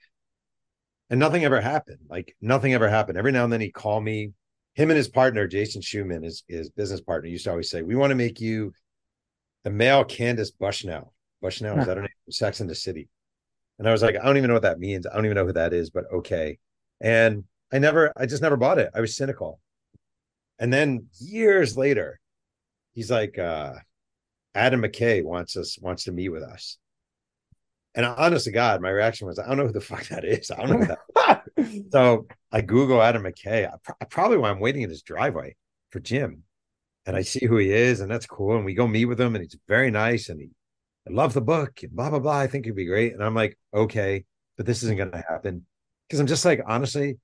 [1.08, 2.00] and nothing ever happened.
[2.08, 3.18] Like nothing ever happened.
[3.18, 4.32] Every now and then he'd call me.
[4.74, 7.96] Him and his partner, Jason Schumann, his his business partner, used to always say, "We
[7.96, 8.72] want to make you
[9.64, 12.10] the male Candace Bushnell." Bushnell is that her name?
[12.28, 13.08] Sex in the City.
[13.78, 15.06] And I was like, I don't even know what that means.
[15.06, 16.58] I don't even know who that is, but okay.
[17.00, 18.90] And I never, I just never bought it.
[18.94, 19.60] I was cynical.
[20.58, 22.20] And then years later,
[22.92, 23.74] he's like, uh,
[24.54, 26.76] Adam McKay wants us wants to meet with us.
[27.94, 30.50] And honest to God, my reaction was, I don't know who the fuck that is.
[30.50, 31.42] I don't know that.
[31.92, 33.68] so I Google Adam McKay.
[33.68, 35.56] I, I probably why I'm waiting in his driveway
[35.90, 36.44] for Jim.
[37.06, 38.56] And I see who he is, and that's cool.
[38.56, 40.28] And we go meet with him, and he's very nice.
[40.28, 40.50] And he,
[41.08, 42.38] I love the book, and blah, blah, blah.
[42.38, 43.14] I think it'd be great.
[43.14, 44.24] And I'm like, okay,
[44.56, 45.64] but this isn't going to happen.
[46.10, 47.18] Because I'm just like, honestly,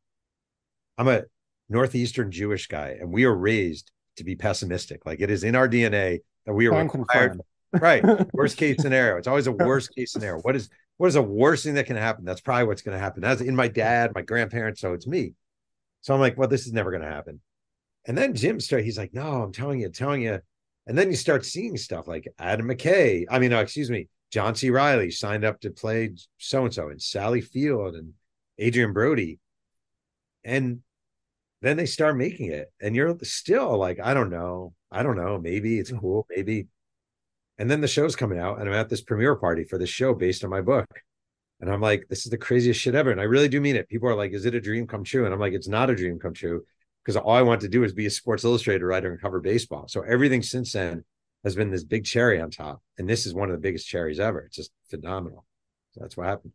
[0.96, 1.25] I'm a
[1.68, 5.05] Northeastern Jewish guy, and we are raised to be pessimistic.
[5.05, 7.40] Like it is in our DNA that we are required.
[7.72, 8.05] right.
[8.33, 9.16] Worst case scenario.
[9.16, 10.40] It's always a worst case scenario.
[10.42, 12.25] What is what is the worst thing that can happen?
[12.25, 13.22] That's probably what's going to happen.
[13.22, 15.35] That's in my dad, my grandparents, so it's me.
[16.01, 17.40] So I'm like, well, this is never going to happen.
[18.07, 20.38] And then Jim started, he's like, no, I'm telling you, telling you.
[20.87, 23.27] And then you start seeing stuff like Adam McKay.
[23.29, 24.70] I mean, no, excuse me, John C.
[24.70, 28.12] Reilly signed up to play so and so, and Sally Field and
[28.61, 29.38] Adrien Brody.
[30.45, 30.81] And
[31.62, 34.75] then they start making it, and you're still like, I don't know.
[34.90, 35.38] I don't know.
[35.38, 36.01] Maybe it's mm.
[36.01, 36.27] cool.
[36.31, 36.69] Maybe.
[37.59, 40.14] And then the show's coming out, and I'm at this premiere party for the show
[40.14, 40.87] based on my book.
[41.61, 43.11] And I'm like, this is the craziest shit ever.
[43.11, 43.88] And I really do mean it.
[43.88, 45.25] People are like, is it a dream come true?
[45.25, 46.64] And I'm like, it's not a dream come true
[47.03, 49.88] because all I want to do is be a Sports Illustrated writer and cover baseball.
[49.88, 51.05] So everything since then
[51.45, 52.83] has been this big cherry on top.
[52.99, 54.40] And this is one of the biggest cherries ever.
[54.40, 55.47] It's just phenomenal.
[55.92, 56.53] So that's what happened.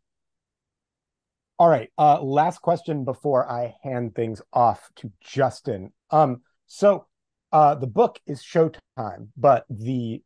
[1.61, 1.91] All right.
[1.95, 5.93] Uh, last question before I hand things off to Justin.
[6.09, 7.05] Um, so
[7.51, 10.23] uh, the book is Showtime, but the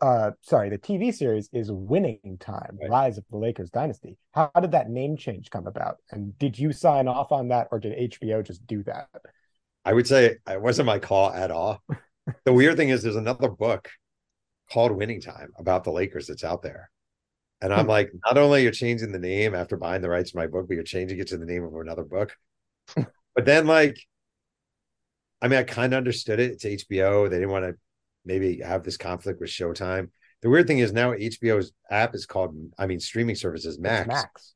[0.00, 2.88] uh, sorry, the TV series is Winning Time: right.
[2.88, 4.16] Rise of the Lakers Dynasty.
[4.30, 5.96] How, how, did that name change come about?
[6.12, 9.08] And did you sign off on that, or did HBO just do that?
[9.84, 11.82] I would say it wasn't my call at all.
[12.44, 13.90] the weird thing is, there's another book
[14.72, 16.88] called Winning Time about the Lakers that's out there.
[17.62, 17.90] And I'm hmm.
[17.90, 20.74] like, not only you're changing the name after buying the rights to my book, but
[20.74, 22.36] you're changing it to the name of another book.
[22.96, 23.96] but then, like,
[25.40, 26.50] I mean, I kind of understood it.
[26.50, 27.30] It's HBO.
[27.30, 27.76] They didn't want to
[28.24, 30.10] maybe have this conflict with Showtime.
[30.42, 34.08] The weird thing is now HBO's app is called, I mean, streaming services Max.
[34.08, 34.54] Max.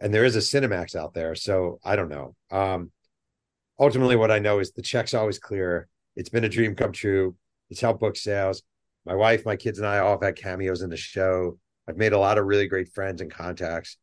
[0.00, 1.36] And there is a Cinemax out there.
[1.36, 2.34] So I don't know.
[2.50, 2.90] Um,
[3.78, 5.88] ultimately, what I know is the check's always clear.
[6.16, 7.36] It's been a dream come true.
[7.68, 8.62] It's helped book sales.
[9.06, 11.58] My wife, my kids, and I all have had cameos in the show.
[11.88, 13.96] I've made a lot of really great friends and contacts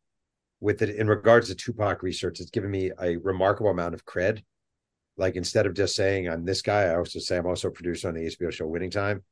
[0.60, 0.90] with it.
[0.90, 4.42] In regards to Tupac research, it's given me a remarkable amount of cred
[5.18, 8.08] like instead of just saying I'm this guy, I also say I'm also a producer
[8.08, 9.22] on the HBO show Winning Time.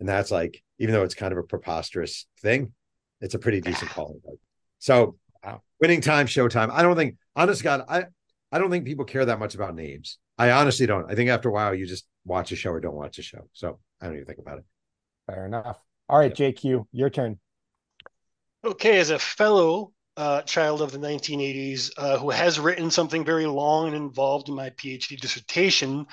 [0.00, 2.72] And that's like, even though it's kind of a preposterous thing,
[3.20, 3.94] it's a pretty decent ah.
[3.94, 4.20] call.
[4.80, 5.62] So wow.
[5.80, 6.70] winning time, showtime.
[6.70, 8.04] I don't think, honest God, I,
[8.52, 10.18] I don't think people care that much about names.
[10.36, 11.10] I honestly don't.
[11.10, 13.48] I think after a while, you just watch a show or don't watch a show.
[13.52, 14.64] So I don't even think about it.
[15.26, 15.78] Fair enough.
[16.08, 17.38] All right, JQ, your turn.
[18.64, 23.46] Okay, as a fellow uh, child of the 1980s uh, who has written something very
[23.46, 26.06] long and involved in my PhD dissertation.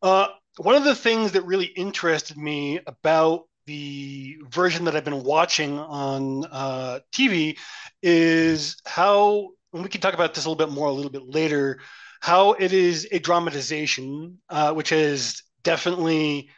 [0.00, 5.22] Uh, one of the things that really interested me about the version that I've been
[5.22, 7.58] watching on uh, TV
[8.02, 11.28] is how, and we can talk about this a little bit more a little bit
[11.28, 11.80] later,
[12.20, 16.48] how it is a dramatization, uh, which is definitely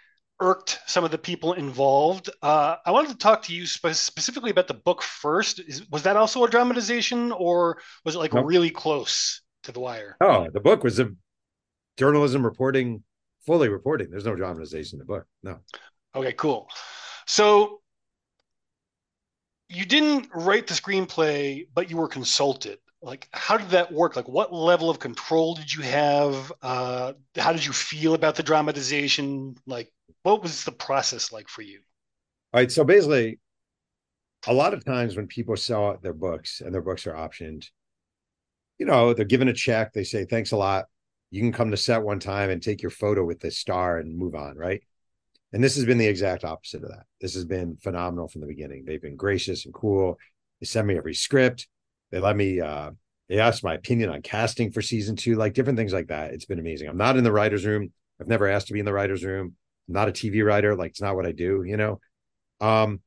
[0.43, 2.29] irked some of the people involved.
[2.43, 5.61] Uh, I wanted to talk to you spe- specifically about the book first.
[5.61, 8.47] Is, was that also a dramatization, or was it like nope.
[8.47, 10.17] really close to The Wire?
[10.21, 11.11] Oh, the book was a
[11.97, 13.05] journalism reporting,
[13.47, 14.11] fully reporting.
[14.11, 15.27] There's no dramatization in the book.
[15.43, 15.61] No.
[16.15, 16.69] Okay, cool.
[17.27, 17.81] So
[19.69, 22.79] you didn't write the screenplay, but you were consulted.
[23.01, 24.15] Like, how did that work?
[24.15, 26.53] Like, what level of control did you have?
[26.63, 29.57] Uh, how did you feel about the dramatization?
[29.67, 29.91] Like,
[30.23, 31.81] what was the process like for you?
[32.53, 32.71] All right.
[32.71, 33.39] So basically,
[34.47, 37.67] a lot of times when people sell their books and their books are optioned,
[38.79, 39.93] you know, they're given a check.
[39.93, 40.87] They say, thanks a lot.
[41.31, 44.17] You can come to set one time and take your photo with this star and
[44.17, 44.57] move on.
[44.57, 44.83] Right.
[45.53, 47.05] And this has been the exact opposite of that.
[47.21, 48.85] This has been phenomenal from the beginning.
[48.85, 50.19] They've been gracious and cool.
[50.61, 51.69] They send me every script.
[52.11, 52.91] They let me, uh,
[53.29, 56.33] they asked my opinion on casting for season two, like different things like that.
[56.33, 56.89] It's been amazing.
[56.89, 57.93] I'm not in the writer's room.
[58.21, 59.57] I've never asked to be in the writer's room.
[59.93, 60.75] Not a TV writer.
[60.75, 62.01] Like it's not what I do, you know?
[62.61, 63.01] Um,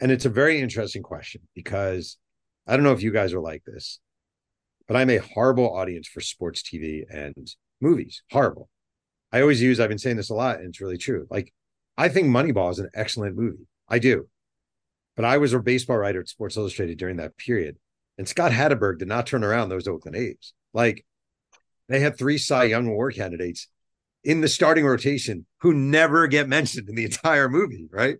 [0.00, 2.16] and it's a very interesting question because
[2.66, 4.00] I don't know if you guys are like this,
[4.88, 7.34] but I'm a horrible audience for sports TV and
[7.80, 8.22] movies.
[8.30, 8.68] Horrible.
[9.32, 11.26] I always use, I've been saying this a lot, and it's really true.
[11.30, 11.52] Like,
[11.96, 13.66] I think Moneyball is an excellent movie.
[13.88, 14.28] I do.
[15.16, 17.76] But I was a baseball writer at Sports Illustrated during that period.
[18.18, 20.52] And Scott Hatteberg did not turn around those Oakland A's.
[20.74, 21.04] Like,
[21.88, 23.68] they had three Cy Young Award candidates
[24.24, 28.18] in the starting rotation who never get mentioned in the entire movie, right?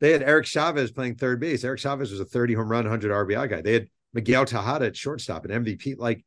[0.00, 1.64] They had Eric Chavez playing third base.
[1.64, 3.62] Eric Chavez was a 30 home run, 100 RBI guy.
[3.62, 5.96] They had Miguel Tejada at shortstop, an MVP.
[5.98, 6.24] Like,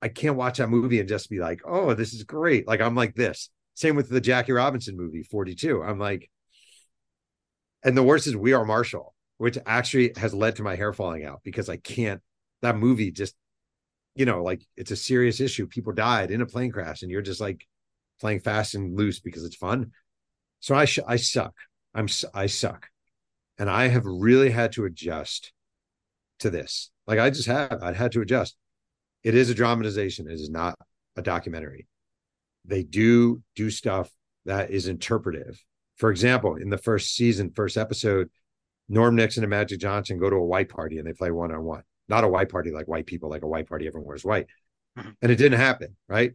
[0.00, 2.68] I can't watch that movie and just be like, oh, this is great.
[2.68, 3.50] Like I'm like this.
[3.74, 5.82] Same with the Jackie Robinson movie, 42.
[5.82, 6.30] I'm like,
[7.82, 11.24] and the worst is We Are Marshall, which actually has led to my hair falling
[11.24, 12.22] out because I can't.
[12.62, 13.34] That movie just,
[14.16, 15.66] you know, like it's a serious issue.
[15.66, 17.66] People died in a plane crash, and you're just like
[18.20, 19.92] playing fast and loose because it's fun.
[20.60, 21.54] So I sh- I suck.
[21.94, 22.88] I'm I suck,
[23.58, 25.52] and I have really had to adjust
[26.40, 26.90] to this.
[27.06, 27.82] Like I just have.
[27.82, 28.56] I had to adjust
[29.26, 30.30] it is a dramatization.
[30.30, 30.78] It is not
[31.16, 31.88] a documentary.
[32.64, 34.08] They do do stuff
[34.44, 35.60] that is interpretive.
[35.96, 38.30] For example, in the first season, first episode,
[38.88, 41.64] Norm Nixon and Magic Johnson go to a white party and they play one on
[41.64, 41.82] one.
[42.08, 44.46] Not a white party like white people, like a white party, everyone wears white.
[44.98, 45.10] Mm-hmm.
[45.22, 46.32] And it didn't happen, right?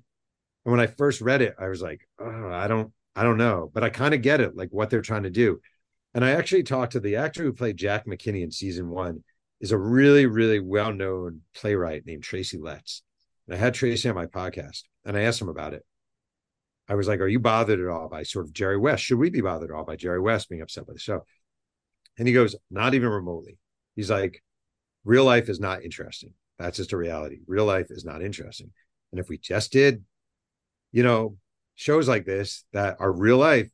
[0.65, 3.69] And when I first read it, I was like, oh, I don't, I don't know,
[3.73, 5.59] but I kind of get it, like what they're trying to do.
[6.13, 9.23] And I actually talked to the actor who played Jack McKinney in season one
[9.59, 13.03] is a really, really well known playwright named Tracy Letts.
[13.47, 15.85] And I had Tracy on my podcast and I asked him about it.
[16.89, 19.03] I was like, Are you bothered at all by sort of Jerry West?
[19.03, 21.25] Should we be bothered at all by Jerry West being upset by the show?
[22.17, 23.57] And he goes, Not even remotely.
[23.95, 24.43] He's like,
[25.03, 26.33] Real life is not interesting.
[26.59, 27.39] That's just a reality.
[27.47, 28.71] Real life is not interesting.
[29.11, 30.03] And if we just did,
[30.91, 31.37] you know,
[31.75, 33.69] shows like this that are real life,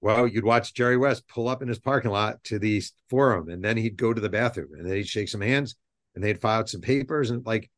[0.00, 3.62] well, you'd watch Jerry West pull up in his parking lot to the forum, and
[3.62, 5.76] then he'd go to the bathroom, and then he'd shake some hands,
[6.14, 7.70] and they'd file out some papers, and like,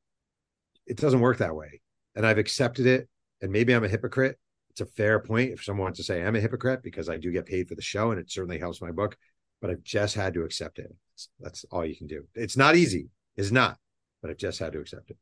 [0.86, 1.80] it doesn't work that way.
[2.14, 3.08] And I've accepted it,
[3.40, 4.38] and maybe I'm a hypocrite.
[4.70, 7.32] It's a fair point if someone wants to say I'm a hypocrite because I do
[7.32, 9.16] get paid for the show, and it certainly helps my book.
[9.62, 10.94] But I've just had to accept it.
[11.40, 12.24] That's, all you can do.
[12.34, 13.08] It's not easy.
[13.36, 13.78] It's not,
[14.20, 15.16] but I've just had to accept it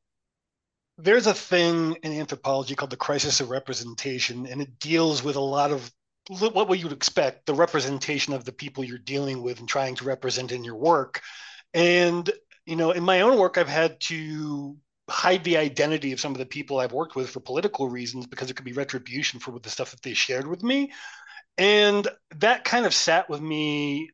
[1.02, 5.40] there's a thing in anthropology called the crisis of representation, and it deals with a
[5.40, 5.90] lot of
[6.28, 10.04] what you would expect the representation of the people you're dealing with and trying to
[10.04, 11.22] represent in your work
[11.74, 12.30] and
[12.66, 14.76] you know in my own work i've had to
[15.08, 18.50] hide the identity of some of the people i've worked with for political reasons because
[18.50, 20.92] it could be retribution for the stuff that they shared with me
[21.58, 24.08] and that kind of sat with me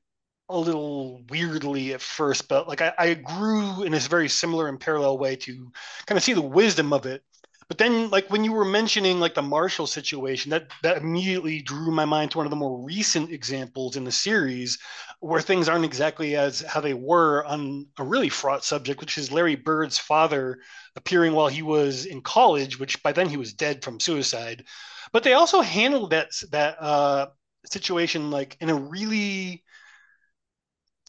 [0.49, 4.79] a little weirdly at first but like I, I grew in this very similar and
[4.79, 5.73] parallel way to
[6.07, 7.23] kind of see the wisdom of it
[7.69, 11.91] but then, like when you were mentioning like the Marshall situation, that that immediately drew
[11.91, 14.79] my mind to one of the more recent examples in the series,
[15.19, 19.33] where things aren't exactly as how they were on a really fraught subject, which is
[19.33, 20.61] Larry Bird's father
[20.95, 24.65] appearing while he was in college, which by then he was dead from suicide.
[25.13, 27.29] But they also handled that that uh,
[27.65, 29.65] situation like in a really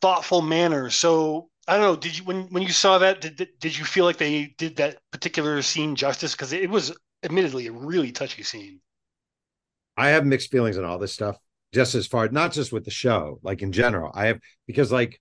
[0.02, 0.90] thoughtful manner.
[0.90, 1.96] So I don't know.
[1.96, 4.98] Did you when when you saw that did did you feel like they did that
[5.12, 6.34] particular scene justice?
[6.34, 8.80] Because it was admittedly a really touchy scene.
[9.98, 11.38] I have mixed feelings on all this stuff.
[11.74, 14.12] Just as far, not just with the show, like in general.
[14.14, 15.20] I have because like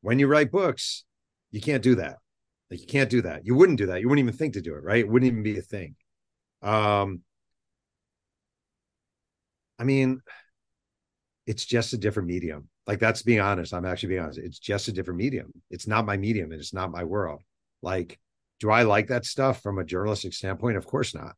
[0.00, 1.04] when you write books,
[1.50, 2.16] you can't do that.
[2.70, 3.44] Like you can't do that.
[3.44, 4.00] You wouldn't do that.
[4.00, 5.00] You wouldn't even think to do it, right?
[5.00, 5.94] It wouldn't even be a thing.
[6.62, 7.22] Um,
[9.78, 10.20] I mean,
[11.46, 12.68] it's just a different medium.
[12.90, 13.72] Like that's being honest.
[13.72, 14.40] I'm actually being honest.
[14.40, 15.52] It's just a different medium.
[15.70, 17.40] It's not my medium and it's not my world.
[17.82, 18.18] Like,
[18.58, 20.76] do I like that stuff from a journalistic standpoint?
[20.76, 21.36] Of course not.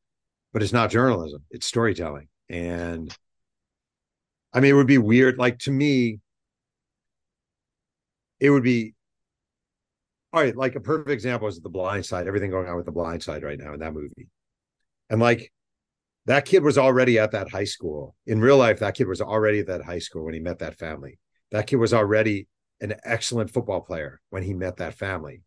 [0.54, 1.42] But it's not journalism.
[1.50, 2.28] It's storytelling.
[2.48, 3.14] And
[4.54, 5.36] I mean, it would be weird.
[5.36, 6.20] Like to me,
[8.40, 8.94] it would be
[10.32, 10.56] all right.
[10.56, 13.42] Like a perfect example is the blind side, everything going on with the blind side
[13.42, 14.30] right now in that movie.
[15.10, 15.52] And like
[16.24, 18.16] that kid was already at that high school.
[18.26, 20.78] In real life, that kid was already at that high school when he met that
[20.78, 21.18] family.
[21.52, 22.48] That kid was already
[22.80, 25.42] an excellent football player when he met that family.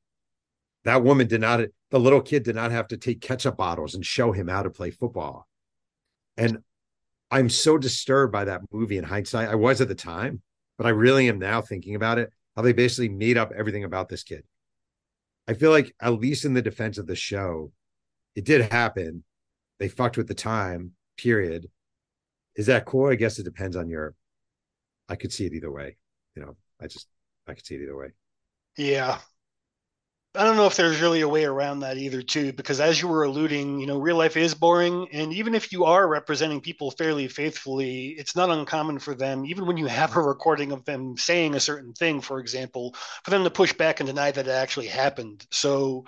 [0.86, 4.06] That woman did not, the little kid did not have to take ketchup bottles and
[4.06, 5.48] show him how to play football.
[6.38, 6.60] And
[7.32, 9.50] I'm so disturbed by that movie in hindsight.
[9.50, 10.42] I was at the time,
[10.78, 14.10] but I really am now thinking about it, how they basically made up everything about
[14.10, 14.44] this kid.
[15.48, 17.72] I feel like, at least in the defense of the show,
[18.36, 19.24] it did happen.
[19.80, 21.68] They fucked with the time, period.
[22.56, 23.10] Is that cool?
[23.10, 24.14] I guess it depends on your,
[25.10, 25.98] I could see it either way.
[26.36, 27.08] You know, I just,
[27.48, 28.14] I could see it either way.
[28.78, 29.20] Yeah.
[30.38, 33.08] I don't know if there's really a way around that either, too, because as you
[33.08, 35.08] were alluding, you know, real life is boring.
[35.14, 39.66] And even if you are representing people fairly faithfully, it's not uncommon for them, even
[39.66, 43.46] when you have a recording of them saying a certain thing, for example, for them
[43.46, 45.48] to push back and deny that it actually happened.
[45.52, 46.04] So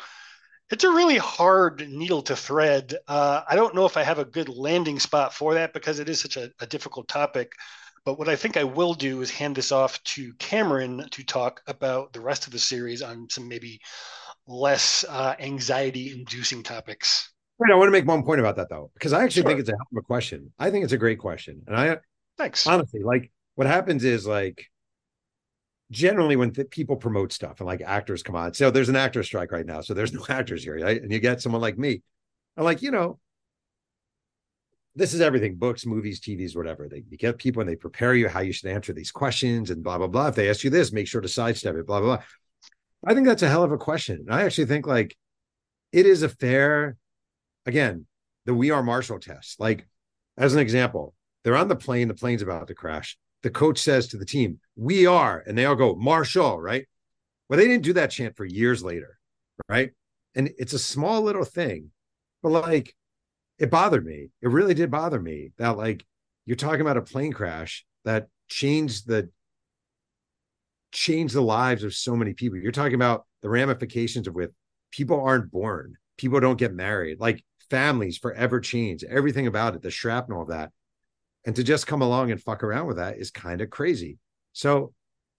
[0.69, 2.95] it's a really hard needle to thread.
[3.07, 6.09] Uh, I don't know if I have a good landing spot for that because it
[6.09, 7.53] is such a, a difficult topic.
[8.07, 11.61] But what I think I will do is hand this off to Cameron to talk
[11.67, 13.81] about the rest of the series on some maybe
[14.47, 17.33] less uh, anxiety inducing topics.
[17.59, 17.69] Right.
[17.69, 19.49] I want to make one point about that though, because I actually sure.
[19.49, 20.53] think it's a hell of a question.
[20.57, 21.63] I think it's a great question.
[21.67, 21.97] And I
[22.37, 22.65] thanks.
[22.65, 24.65] Honestly, like what happens is like
[25.91, 28.53] generally when th- people promote stuff and like actors come on.
[28.53, 29.81] So there's an actor strike right now.
[29.81, 31.01] So there's no actors here, right?
[31.01, 32.01] And you get someone like me.
[32.55, 33.19] I'm like, you know,
[34.97, 36.89] this is everything books movies tvs whatever.
[36.89, 39.99] They get people and they prepare you how you should answer these questions and blah
[39.99, 40.27] blah blah.
[40.27, 42.25] If they ask you this make sure to sidestep it blah blah blah.
[43.05, 44.25] I think that's a hell of a question.
[44.27, 45.15] And i actually think like
[45.91, 46.97] it is a fair
[47.67, 48.07] again
[48.45, 49.59] the we are marshall test.
[49.59, 49.87] Like
[50.35, 53.17] as an example they're on the plane the plane's about to crash.
[53.43, 56.87] The coach says to the team we are and they all go marshall right?
[57.49, 59.19] Well they didn't do that chant for years later
[59.69, 59.91] right?
[60.33, 61.91] And it's a small little thing
[62.41, 62.95] but like
[63.59, 64.29] it bothered me.
[64.41, 66.05] It really did bother me that like
[66.45, 69.29] you're talking about a plane crash that changed the
[70.91, 72.57] changed the lives of so many people.
[72.57, 74.51] You're talking about the ramifications of with
[74.91, 79.91] people aren't born, people don't get married, like families forever change, everything about it, the
[79.91, 80.71] shrapnel of that.
[81.45, 84.17] And to just come along and fuck around with that is kind of crazy.
[84.53, 84.93] So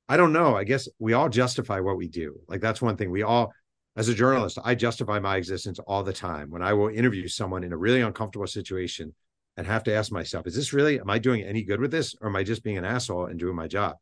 [0.09, 0.57] I don't know.
[0.57, 2.41] I guess we all justify what we do.
[2.49, 3.11] Like that's one thing.
[3.11, 3.53] We all
[3.99, 7.65] as a journalist, I justify my existence all the time when I will interview someone
[7.65, 9.13] in a really uncomfortable situation
[9.57, 12.15] and have to ask myself, is this really, am I doing any good with this?
[12.21, 13.97] Or am I just being an asshole and doing my job?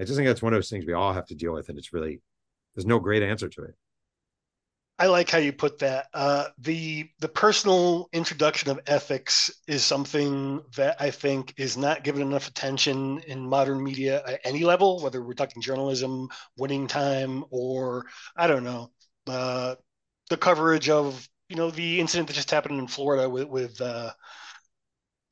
[0.00, 1.68] I just think that's one of those things we all have to deal with.
[1.68, 2.20] And it's really,
[2.74, 3.74] there's no great answer to it.
[4.98, 6.08] I like how you put that.
[6.12, 12.20] Uh, the the personal introduction of ethics is something that I think is not given
[12.20, 18.04] enough attention in modern media at any level, whether we're talking journalism, winning time, or
[18.36, 18.90] I don't know,
[19.30, 19.74] uh,
[20.28, 24.10] the coverage of you know the incident that just happened in Florida with with uh,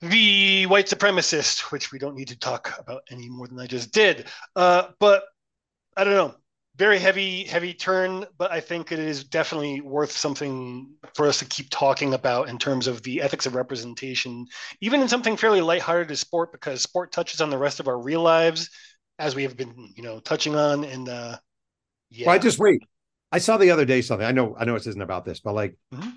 [0.00, 3.92] the white supremacist, which we don't need to talk about any more than I just
[3.92, 4.26] did.
[4.54, 5.24] Uh, but
[5.96, 6.34] I don't know.
[6.76, 11.44] Very heavy, heavy turn, but I think it is definitely worth something for us to
[11.44, 14.46] keep talking about in terms of the ethics of representation,
[14.80, 17.98] even in something fairly lighthearted as sport, because sport touches on the rest of our
[17.98, 18.70] real lives,
[19.18, 20.84] as we have been, you know, touching on.
[20.84, 21.38] And uh,
[22.10, 22.84] yeah, well, I just wait.
[23.30, 24.26] I saw the other day something.
[24.26, 26.10] I know, I know this isn't about this, but like mm-hmm.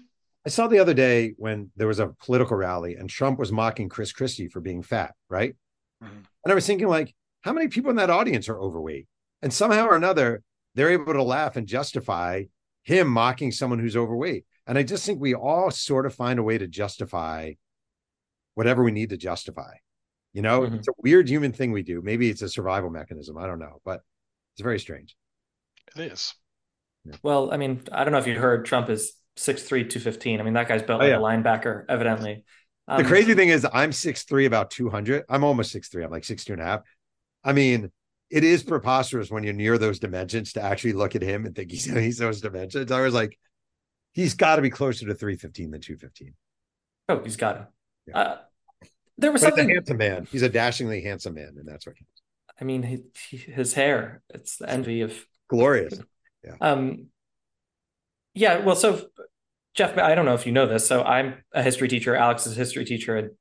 [0.45, 3.89] I saw the other day when there was a political rally and Trump was mocking
[3.89, 5.55] Chris Christie for being fat, right?
[6.03, 6.15] Mm-hmm.
[6.43, 9.07] And I was thinking, like, how many people in that audience are overweight?
[9.41, 10.41] And somehow or another,
[10.73, 12.43] they're able to laugh and justify
[12.83, 14.45] him mocking someone who's overweight.
[14.65, 17.53] And I just think we all sort of find a way to justify
[18.55, 19.73] whatever we need to justify.
[20.33, 20.75] You know, mm-hmm.
[20.75, 22.01] it's a weird human thing we do.
[22.01, 23.37] Maybe it's a survival mechanism.
[23.37, 24.01] I don't know, but
[24.53, 25.15] it's very strange.
[25.95, 26.33] It is.
[27.23, 30.39] Well, I mean, I don't know if you heard Trump is 6'3, 215.
[30.39, 31.17] I mean, that guy's built oh, like yeah.
[31.17, 32.43] a linebacker, evidently.
[32.87, 35.23] Um, the crazy thing is, I'm 6'3, about 200.
[35.29, 36.05] I'm almost 6'3.
[36.05, 36.81] I'm like 6'2 and a half.
[37.43, 37.91] I mean,
[38.29, 41.71] it is preposterous when you're near those dimensions to actually look at him and think
[41.71, 42.91] he's, he's those dimensions.
[42.91, 43.37] I was like,
[44.13, 46.33] he's got to be closer to 315 than 215.
[47.09, 47.67] Oh, he's got to.
[48.07, 48.17] Yeah.
[48.17, 48.37] Uh,
[49.17, 49.67] there was but something.
[49.67, 50.27] He's a handsome man.
[50.31, 51.95] He's a dashingly handsome man, and that's what.
[51.97, 52.21] Counts.
[52.59, 54.21] I mean, he, he, his hair.
[54.29, 55.99] It's the envy of glorious.
[56.43, 56.55] Yeah.
[56.59, 57.07] Um,
[58.33, 58.59] yeah.
[58.59, 59.07] Well, so
[59.73, 60.85] Jeff, I don't know if you know this.
[60.85, 62.15] So I'm a history teacher.
[62.15, 63.31] Alex is a history teacher, and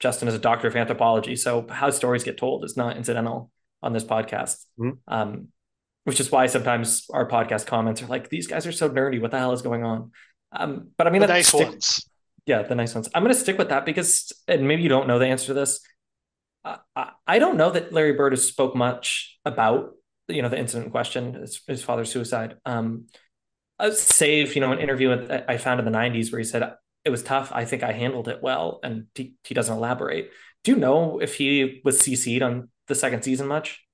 [0.00, 1.36] Justin is a doctor of anthropology.
[1.36, 3.50] So how stories get told is not incidental
[3.82, 4.64] on this podcast.
[4.78, 4.90] Mm-hmm.
[5.08, 5.48] Um,
[6.04, 9.20] which is why sometimes our podcast comments are like, "These guys are so nerdy.
[9.20, 10.10] What the hell is going on?"
[10.50, 12.08] Um, but I mean, the nice stick- ones.
[12.44, 13.08] yeah, the nice ones.
[13.14, 15.54] I'm going to stick with that because, and maybe you don't know the answer to
[15.54, 15.80] this.
[16.64, 19.94] I, I don't know that Larry Bird has spoke much about
[20.28, 22.56] you know the incident in question, his, his father's suicide.
[22.64, 23.06] Um,
[23.92, 27.22] save you know an interview I found in the 90s where he said it was
[27.22, 27.50] tough.
[27.52, 30.30] I think I handled it well, and he, he doesn't elaborate.
[30.64, 33.84] Do you know if he was CC'd on the second season much?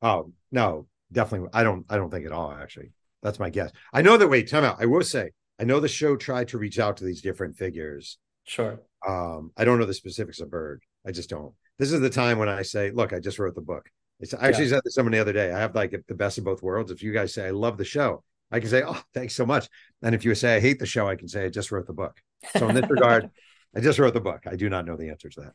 [0.00, 1.50] Oh no, definitely.
[1.52, 1.86] I don't.
[1.88, 2.52] I don't think at all.
[2.52, 2.92] Actually,
[3.22, 3.70] that's my guess.
[3.92, 4.28] I know that.
[4.28, 4.78] Wait, time out.
[4.80, 8.18] I will say, I know the show tried to reach out to these different figures.
[8.44, 8.80] Sure.
[9.06, 10.82] Um, I don't know the specifics of Bird.
[11.06, 11.54] I just don't.
[11.78, 13.88] This is the time when I say, look, I just wrote the book.
[14.22, 14.70] It's, I actually yeah.
[14.70, 15.52] said to someone the other day.
[15.52, 16.92] I have like the best of both worlds.
[16.92, 19.68] If you guys say I love the show, I can say, oh, thanks so much.
[20.00, 21.92] And if you say I hate the show, I can say I just wrote the
[21.92, 22.16] book.
[22.56, 23.30] So in this regard,
[23.76, 24.42] I just wrote the book.
[24.46, 25.52] I do not know the answer to that.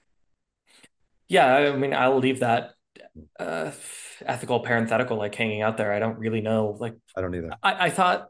[1.29, 2.71] Yeah, I mean, I'll leave that
[3.39, 3.71] uh,
[4.25, 5.93] ethical parenthetical like hanging out there.
[5.93, 6.75] I don't really know.
[6.79, 7.51] Like, I don't either.
[7.63, 8.27] I, I thought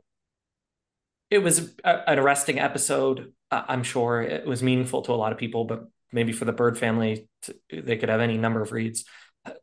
[1.31, 3.33] it was a, an arresting episode.
[3.49, 6.53] Uh, I'm sure it was meaningful to a lot of people, but maybe for the
[6.53, 9.05] Bird family, to, they could have any number of reads.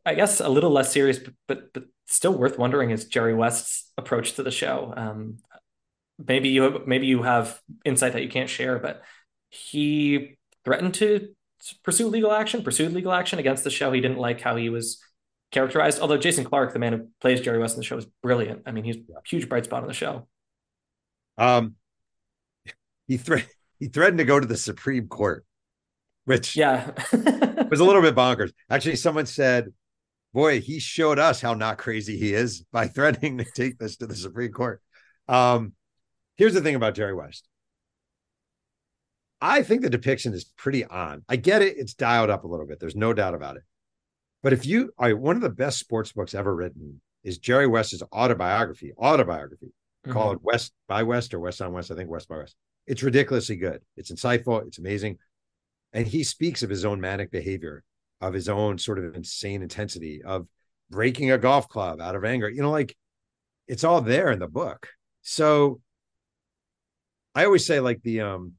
[0.05, 3.91] I guess a little less serious, but but, but still worth wondering is Jerry West's
[3.97, 4.93] approach to the show.
[4.95, 5.37] Um,
[6.17, 9.01] maybe you have, maybe you have insight that you can't share, but
[9.49, 11.29] he threatened to
[11.83, 13.91] pursue legal action, pursued legal action against the show.
[13.91, 15.01] He didn't like how he was
[15.51, 15.99] characterized.
[15.99, 18.63] Although Jason Clarke, the man who plays Jerry West in the show, is brilliant.
[18.65, 20.27] I mean, he's a huge bright spot on the show.
[21.37, 21.75] Um,
[23.07, 23.47] he threat
[23.79, 25.45] he threatened to go to the Supreme Court,
[26.25, 26.91] which yeah
[27.69, 28.51] was a little bit bonkers.
[28.69, 29.73] Actually, someone said,
[30.33, 34.07] "Boy, he showed us how not crazy he is by threatening to take this to
[34.07, 34.81] the Supreme Court."
[35.27, 35.73] Um,
[36.35, 37.47] here's the thing about Jerry West.
[39.41, 41.23] I think the depiction is pretty on.
[41.29, 42.79] I get it; it's dialed up a little bit.
[42.79, 43.63] There's no doubt about it.
[44.43, 48.03] But if you, right, one of the best sports books ever written is Jerry West's
[48.13, 48.93] autobiography.
[48.97, 50.11] Autobiography mm-hmm.
[50.11, 51.91] called West by West or West on West.
[51.91, 52.55] I think West by West.
[52.87, 53.81] It's ridiculously good.
[53.97, 54.65] It's insightful.
[54.67, 55.17] It's amazing.
[55.95, 57.81] And he speaks of his own manic behavior,
[58.19, 60.45] of his own sort of insane intensity, of
[60.91, 62.49] breaking a golf club out of anger.
[62.49, 62.95] You know, like
[63.67, 64.89] it's all there in the book.
[65.21, 65.79] So
[67.33, 68.53] I always say, like, the, um,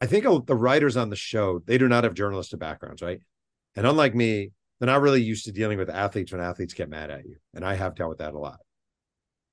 [0.00, 3.20] I think the writers on the show, they do not have journalistic backgrounds, right?
[3.76, 7.10] And unlike me, they're not really used to dealing with athletes when athletes get mad
[7.10, 7.36] at you.
[7.54, 8.60] And I have dealt with that a lot.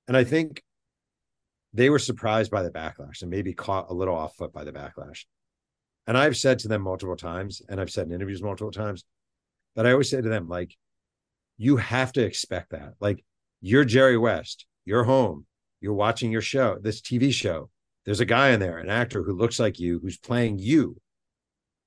[0.07, 0.63] And I think
[1.73, 4.71] they were surprised by the backlash and maybe caught a little off foot by the
[4.71, 5.25] backlash.
[6.07, 9.03] And I've said to them multiple times, and I've said in interviews multiple times,
[9.75, 10.75] that I always say to them, like,
[11.57, 12.93] you have to expect that.
[12.99, 13.23] Like,
[13.61, 15.45] you're Jerry West, you're home,
[15.81, 17.69] you're watching your show, this TV show.
[18.05, 20.97] There's a guy in there, an actor who looks like you, who's playing you.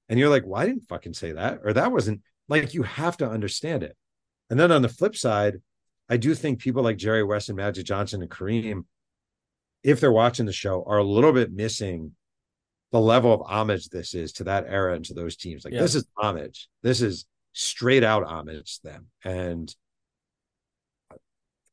[0.09, 1.61] And you're like, well, didn't fucking say that.
[1.63, 3.97] Or that wasn't like, you have to understand it.
[4.51, 5.59] And then on the flip side,
[6.09, 8.85] I do think people like Jerry West and Magic Johnson and Kareem
[9.83, 12.13] if they're watching the show, are a little bit missing
[12.93, 15.65] the level of homage this is to that era and to those teams.
[15.65, 15.81] Like yeah.
[15.81, 16.69] this is homage.
[16.83, 19.07] This is straight out homage to them.
[19.25, 19.75] And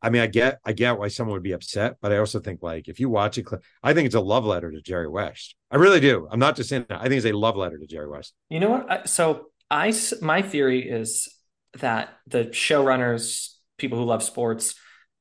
[0.01, 2.61] I mean, I get, I get why someone would be upset, but I also think
[2.61, 3.47] like if you watch it,
[3.82, 5.55] I think it's a love letter to Jerry West.
[5.72, 6.28] I really do.
[6.30, 6.99] I'm not just saying that.
[6.99, 8.34] I think it's a love letter to Jerry West.
[8.49, 9.09] You know what?
[9.09, 11.28] So I, my theory is
[11.80, 14.76] that the showrunners, people who love sports,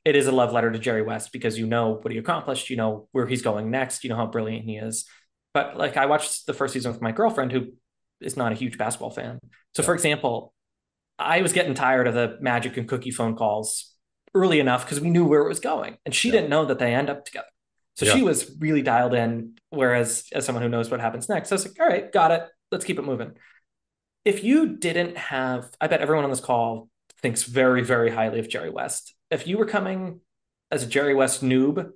[0.05, 2.77] it is a love letter to Jerry West because you know what he accomplished, you
[2.77, 5.07] know where he's going next, you know how brilliant he is.
[5.55, 7.69] But like I watched the first season with my girlfriend who
[8.21, 9.39] is not a huge basketball fan.
[9.75, 9.87] So yeah.
[9.87, 10.53] for example,
[11.19, 13.95] I was getting tired of the magic and cookie phone calls
[14.35, 15.97] early enough because we knew where it was going.
[16.05, 16.33] And she yeah.
[16.33, 17.47] didn't know that they end up together.
[17.97, 18.15] So yeah.
[18.15, 19.55] she was really dialed in.
[19.71, 22.49] Whereas as someone who knows what happens next, I was like, all right, got it.
[22.73, 23.33] Let's keep it moving.
[24.25, 26.89] If you didn't have, I bet everyone on this call
[27.23, 30.21] thinks very, very highly of Jerry West if you were coming
[30.71, 31.91] as a Jerry West noob,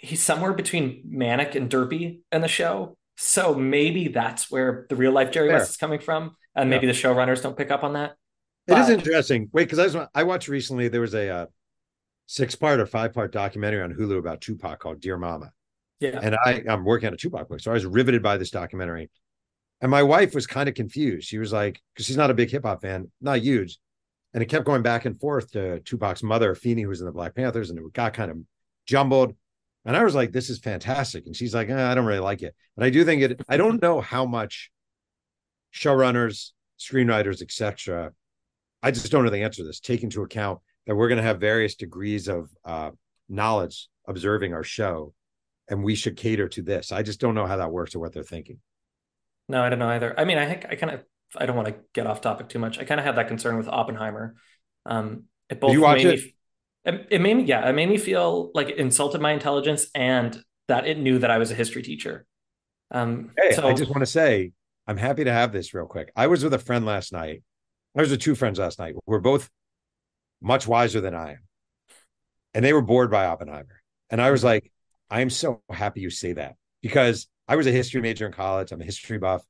[0.00, 2.96] he's somewhere between manic and derpy in the show.
[3.16, 5.58] So maybe that's where the real life Jerry Fair.
[5.58, 6.92] West is coming from, and maybe yeah.
[6.92, 8.12] the showrunners don't pick up on that.
[8.66, 8.80] It but...
[8.80, 9.50] is interesting.
[9.52, 10.88] Wait, because I was I watched recently.
[10.88, 11.46] There was a uh,
[12.26, 15.52] six part or five part documentary on Hulu about Tupac called Dear Mama.
[16.00, 18.50] Yeah, and I I'm working on a Tupac book, so I was riveted by this
[18.50, 19.10] documentary.
[19.82, 21.26] And my wife was kind of confused.
[21.26, 23.78] She was like, because she's not a big hip hop fan, not huge
[24.32, 27.12] and it kept going back and forth to Tupac's mother, Afeni, who was in the
[27.12, 28.38] Black Panthers, and it got kind of
[28.86, 29.34] jumbled.
[29.84, 32.42] And I was like, "This is fantastic," and she's like, eh, "I don't really like
[32.42, 33.40] it." And I do think it.
[33.48, 34.70] I don't know how much
[35.74, 38.12] showrunners, screenwriters, etc.
[38.82, 39.80] I just don't know the answer to this.
[39.80, 42.90] Take into account that we're going to have various degrees of uh,
[43.28, 45.14] knowledge observing our show,
[45.68, 46.92] and we should cater to this.
[46.92, 48.58] I just don't know how that works or what they're thinking.
[49.48, 50.18] No, I don't know either.
[50.18, 51.04] I mean, I think I kind of
[51.36, 52.78] I don't want to get off topic too much.
[52.78, 54.34] I kind of had that concern with Oppenheimer.
[54.86, 56.20] Um, it both you watch it?
[56.20, 56.34] Me,
[56.84, 60.42] it, it made me, yeah, it made me feel like it insulted my intelligence and
[60.68, 62.26] that it knew that I was a history teacher.
[62.90, 64.52] Um, Hey, so I just want to say
[64.86, 66.10] I'm happy to have this real quick.
[66.16, 67.42] I was with a friend last night.
[67.96, 68.94] I was with two friends last night.
[69.06, 69.50] We're both
[70.40, 71.38] much wiser than I am.
[72.54, 73.82] And they were bored by Oppenheimer.
[74.10, 74.72] And I was like,
[75.10, 78.72] I am so happy you say that because I was a history major in college.
[78.72, 79.44] I'm a history buff.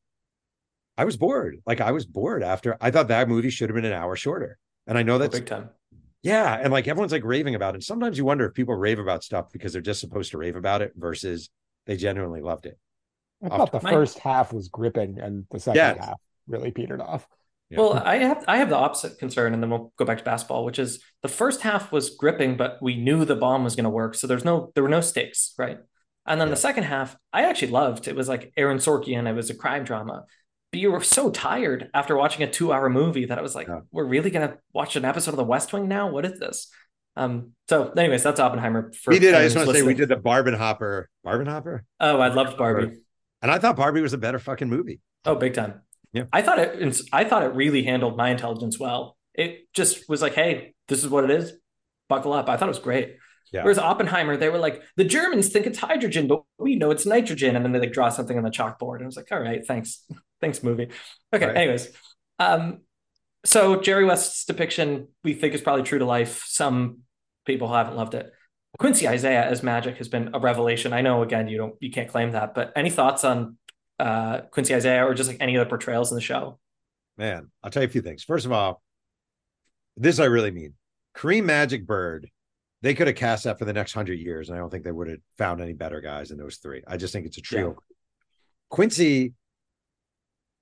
[0.97, 1.59] I was bored.
[1.67, 4.59] Like I was bored after I thought that movie should have been an hour shorter.
[4.87, 5.71] And I know oh, that's big time.
[6.23, 6.59] Yeah.
[6.61, 7.83] And like everyone's like raving about it.
[7.83, 10.83] Sometimes you wonder if people rave about stuff because they're just supposed to rave about
[10.83, 11.51] it versus
[11.87, 12.79] they genuinely loved it.
[13.43, 16.05] I thought the My- first half was gripping and the second Yes.
[16.05, 17.27] half really petered off.
[17.71, 17.79] Yeah.
[17.79, 20.65] Well, I have I have the opposite concern, and then we'll go back to basketball,
[20.65, 23.91] which is the first half was gripping, but we knew the bomb was going to
[23.91, 25.79] work, so there's no there were no stakes, right?
[26.27, 26.55] And then Yeah.
[26.55, 28.09] the second half, I actually loved.
[28.09, 29.29] It was like Aaron Sorkian.
[29.29, 30.25] It was a crime drama,
[30.71, 33.69] but you were so tired after watching a two hour movie that I was like,
[33.69, 33.81] Yeah.
[33.91, 36.11] we're really going to watch an episode of The West Wing now.
[36.11, 36.71] What is this?
[37.17, 37.53] Um.
[37.69, 38.93] So, anyways, that's Oppenheimer.
[38.93, 39.35] For we did.
[39.35, 41.07] I just want to say we did the Barbenhopper.
[41.27, 41.81] Barbenhopper?
[41.99, 42.99] Oh, I loved Barbie.
[43.43, 45.01] And I thought Barbie was a better fucking movie.
[45.25, 45.81] Oh, big time.
[46.13, 46.25] Yeah.
[46.33, 47.01] I thought it.
[47.13, 49.17] I thought it really handled my intelligence well.
[49.35, 51.53] It just was like, hey, this is what it is.
[52.09, 52.49] Buckle up.
[52.49, 53.17] I thought it was great.
[53.53, 53.63] Yeah.
[53.65, 57.57] Whereas Oppenheimer, they were like, the Germans think it's hydrogen, but we know it's nitrogen,
[57.57, 58.97] and then they like draw something on the chalkboard.
[58.97, 60.05] And I was like, all right, thanks,
[60.41, 60.89] thanks, movie.
[61.35, 61.47] Okay.
[61.47, 61.57] Right.
[61.57, 61.93] Anyways,
[62.39, 62.81] um,
[63.45, 66.45] so Jerry West's depiction we think is probably true to life.
[66.47, 66.99] Some
[67.47, 68.33] people haven't loved it.
[68.79, 70.93] Quincy Isaiah as Magic has been a revelation.
[70.93, 73.57] I know, again, you don't, you can't claim that, but any thoughts on
[73.99, 76.59] uh, Quincy Isaiah or just like any other portrayals in the show?
[77.19, 78.23] Man, I'll tell you a few things.
[78.23, 78.81] First of all,
[79.97, 80.75] this I really mean.
[81.17, 82.31] Kareem Magic Bird,
[82.83, 84.93] they could have cast that for the next hundred years, and I don't think they
[84.93, 86.83] would have found any better guys than those three.
[86.87, 87.77] I just think it's a trio.
[88.71, 89.35] Quincy,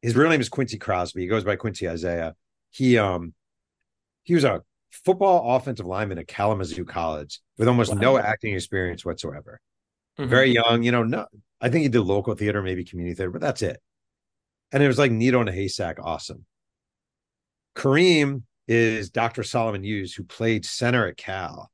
[0.02, 1.20] his real name is Quincy Crosby.
[1.22, 2.34] He goes by Quincy Isaiah.
[2.70, 3.34] He um
[4.24, 7.98] he was a football offensive lineman at Kalamazoo College with almost Wow.
[8.00, 9.60] no acting experience whatsoever.
[10.18, 10.28] Mhm.
[10.28, 11.26] Very young, you know, no
[11.60, 13.80] I think he did local theater, maybe community theater, but that's it.
[14.72, 16.44] And it was like needle in a haystack, awesome.
[17.74, 19.42] Kareem is Dr.
[19.42, 21.70] Solomon Hughes, who played center at Cal.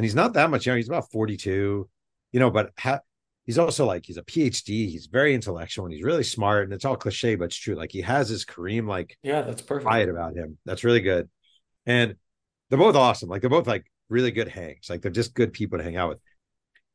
[0.00, 0.78] And he's not that much younger.
[0.78, 1.86] He's about 42,
[2.32, 3.00] you know, but ha-
[3.44, 4.88] he's also like, he's a PhD.
[4.88, 6.64] He's very intellectual and he's really smart.
[6.64, 7.74] And it's all cliche, but it's true.
[7.74, 9.84] Like he has his Kareem like Yeah, that's perfect.
[9.84, 10.56] quiet about him.
[10.64, 11.28] That's really good.
[11.84, 12.14] And
[12.70, 13.28] they're both awesome.
[13.28, 14.88] Like they're both like really good hangs.
[14.88, 16.18] Like they're just good people to hang out with.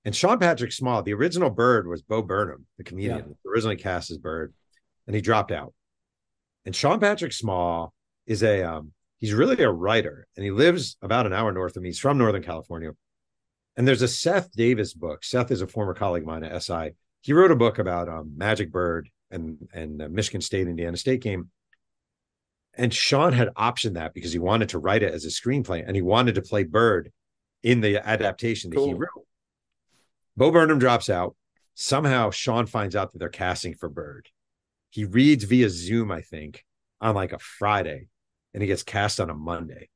[0.03, 4.17] And Sean Patrick Small, the original Bird was Bo Burnham, the comedian, originally cast as
[4.17, 4.51] Bird,
[5.05, 5.75] and he dropped out.
[6.65, 7.93] And Sean Patrick Small
[8.25, 11.83] is a um, he's really a writer, and he lives about an hour north of
[11.83, 11.89] me.
[11.89, 12.91] He's from Northern California.
[13.77, 15.23] And there's a Seth Davis book.
[15.23, 16.91] Seth is a former colleague of mine at SI.
[17.21, 21.21] He wrote a book about um, Magic Bird and and uh, Michigan State Indiana State
[21.21, 21.49] game.
[22.77, 25.95] And Sean had optioned that because he wanted to write it as a screenplay and
[25.95, 27.11] he wanted to play Bird
[27.63, 29.25] in the adaptation that he wrote.
[30.37, 31.35] Bo Burnham drops out.
[31.73, 34.29] Somehow Sean finds out that they're casting for Bird.
[34.89, 36.63] He reads via Zoom, I think,
[37.01, 38.07] on like a Friday,
[38.55, 39.89] and he gets cast on a Monday.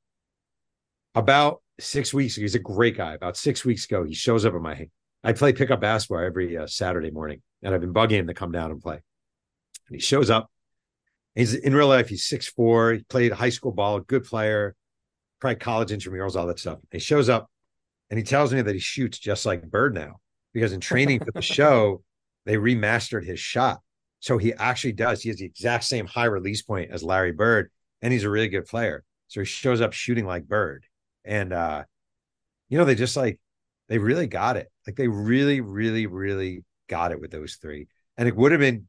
[1.16, 3.14] About six weeks ago, he's a great guy.
[3.14, 4.90] About six weeks ago, he shows up at my.
[5.24, 8.52] I play pickup basketball every uh, Saturday morning, and I've been bugging him to come
[8.52, 8.96] down and play.
[9.88, 10.52] And he shows up.
[11.36, 12.10] He's in real life.
[12.10, 12.94] He's six four.
[12.94, 14.02] He played high school ball.
[14.02, 14.76] Good player.
[15.40, 16.80] Probably college intramurals, all that stuff.
[16.92, 17.50] He shows up,
[18.10, 20.20] and he tells me that he shoots just like Bird now
[20.54, 22.04] because in training for the show,
[22.46, 23.80] they remastered his shot.
[24.20, 25.22] So he actually does.
[25.22, 27.72] He has the exact same high release point as Larry Bird,
[28.02, 29.04] and he's a really good player.
[29.28, 30.86] So he shows up shooting like Bird.
[31.26, 31.84] And uh,
[32.70, 33.40] you know, they just like
[33.88, 34.72] they really got it.
[34.88, 37.88] Like they really, really, really got it with those three.
[38.18, 38.88] And it would have been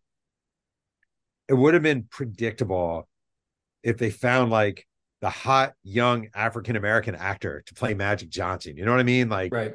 [1.49, 3.09] it would have been predictable
[3.83, 4.87] if they found like
[5.21, 8.77] the hot young African American actor to play Magic Johnson.
[8.77, 9.29] You know what I mean?
[9.29, 9.75] Like Right.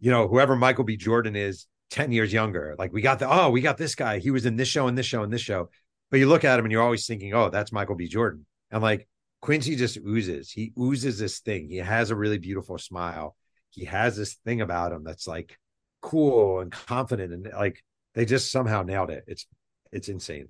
[0.00, 0.96] you know, whoever Michael B.
[0.96, 2.74] Jordan is 10 years younger.
[2.78, 4.18] Like we got the, oh, we got this guy.
[4.18, 5.68] He was in this show and this show and this show.
[6.12, 8.06] But you look at him and you're always thinking, oh, that's Michael B.
[8.06, 8.44] Jordan.
[8.70, 9.08] And like
[9.40, 10.52] Quincy just oozes.
[10.52, 11.70] He oozes this thing.
[11.70, 13.34] He has a really beautiful smile.
[13.70, 15.58] He has this thing about him that's like
[16.02, 17.32] cool and confident.
[17.32, 17.82] And like
[18.14, 19.24] they just somehow nailed it.
[19.26, 19.46] It's
[19.90, 20.48] it's insane.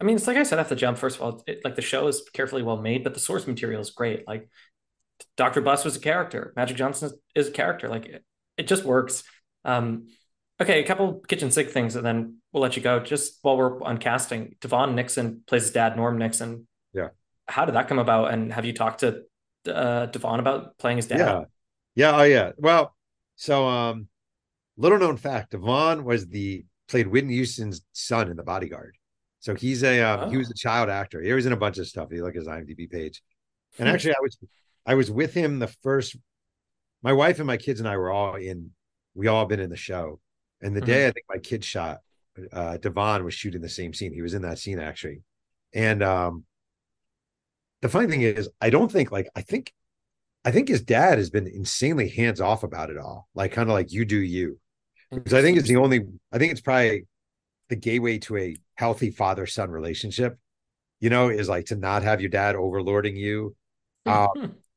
[0.00, 0.96] I mean, it's like I said off the jump.
[0.96, 3.82] First of all, it, like the show is carefully well made, but the source material
[3.82, 4.26] is great.
[4.26, 4.48] Like
[5.36, 5.60] Dr.
[5.60, 6.54] Buss was a character.
[6.56, 7.90] Magic Johnson is, a character.
[7.90, 8.24] Like it,
[8.56, 9.24] it just works.
[9.66, 10.06] Um,
[10.60, 13.00] okay, a couple kitchen sink things, and then we'll let you go.
[13.00, 16.66] Just while we're on casting, Devon Nixon plays his dad, Norm Nixon.
[16.92, 17.08] Yeah.
[17.46, 18.32] How did that come about?
[18.32, 19.22] And have you talked to
[19.72, 21.18] uh, Devon about playing his dad?
[21.18, 21.44] Yeah.
[21.94, 22.16] Yeah.
[22.16, 22.52] Oh, yeah.
[22.56, 22.94] Well,
[23.36, 24.08] so um,
[24.76, 28.96] little known fact, Devon was the played Whitney Houston's son in The Bodyguard.
[29.40, 30.52] So he's a um, he was Oh.
[30.52, 31.22] a child actor.
[31.22, 32.08] He was in a bunch of stuff.
[32.10, 33.22] You look at his IMDb page.
[33.78, 33.94] And Hmm.
[33.94, 34.38] actually, I was
[34.86, 36.16] I was with him the first.
[37.02, 38.70] My wife and my kids and I were all in.
[39.14, 40.20] We all been in the show.
[40.62, 40.82] And the Mhm.
[40.82, 42.00] day I think my kid shot,
[42.52, 44.12] uh Devon was shooting the same scene.
[44.12, 45.22] He was in that scene actually.
[45.74, 46.44] And um
[47.82, 49.72] the funny thing is, I don't think like I think
[50.44, 53.74] I think his dad has been insanely hands off about it all, like kind of
[53.74, 54.58] like you do you.
[55.24, 56.02] Because I think it's the only
[56.32, 57.06] I think it's probably
[57.70, 60.38] the gateway to a healthy father son relationship,
[61.00, 63.56] you know, is like to not have your dad overlording you.
[64.06, 64.28] Um,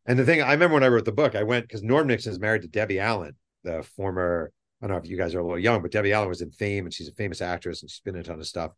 [0.06, 2.32] and the thing I remember when I wrote the book, I went because Norm Nixon
[2.34, 4.52] is married to Debbie Allen, the former,
[4.82, 6.52] I don't know if you guys are a little young, but Debbie Allen was in
[6.52, 8.72] fame and she's a famous actress and she's been in a ton of stuff.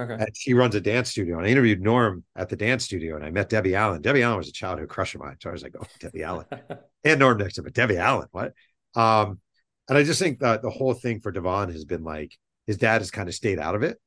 [0.00, 0.14] Okay.
[0.14, 1.36] And she runs a dance studio.
[1.36, 4.00] And I interviewed Norm at the dance studio and I met Debbie Allen.
[4.00, 5.36] Debbie Allen was a childhood crush of mine.
[5.40, 6.46] So I was like, oh, Debbie Allen
[7.04, 8.54] and Norm Nixon, but Debbie Allen, what?
[8.94, 9.40] Um,
[9.88, 12.32] and I just think that the whole thing for Devon has been like
[12.66, 13.98] his dad has kind of stayed out of it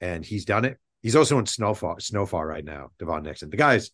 [0.00, 0.78] and he's done it.
[1.00, 3.48] He's also in Snowfall, Snowfall right now, Devon Nixon.
[3.48, 3.90] The guy's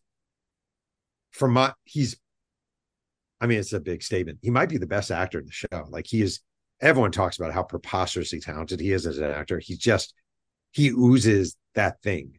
[1.30, 2.16] from my he's
[3.40, 4.40] I mean, it's a big statement.
[4.42, 5.86] He might be the best actor in the show.
[5.90, 6.40] Like he is
[6.80, 9.58] everyone talks about how preposterously talented he is as an actor.
[9.58, 10.14] He's just
[10.72, 12.38] he oozes that thing.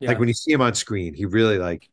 [0.00, 0.10] Yeah.
[0.10, 1.88] Like when you see him on screen, he really like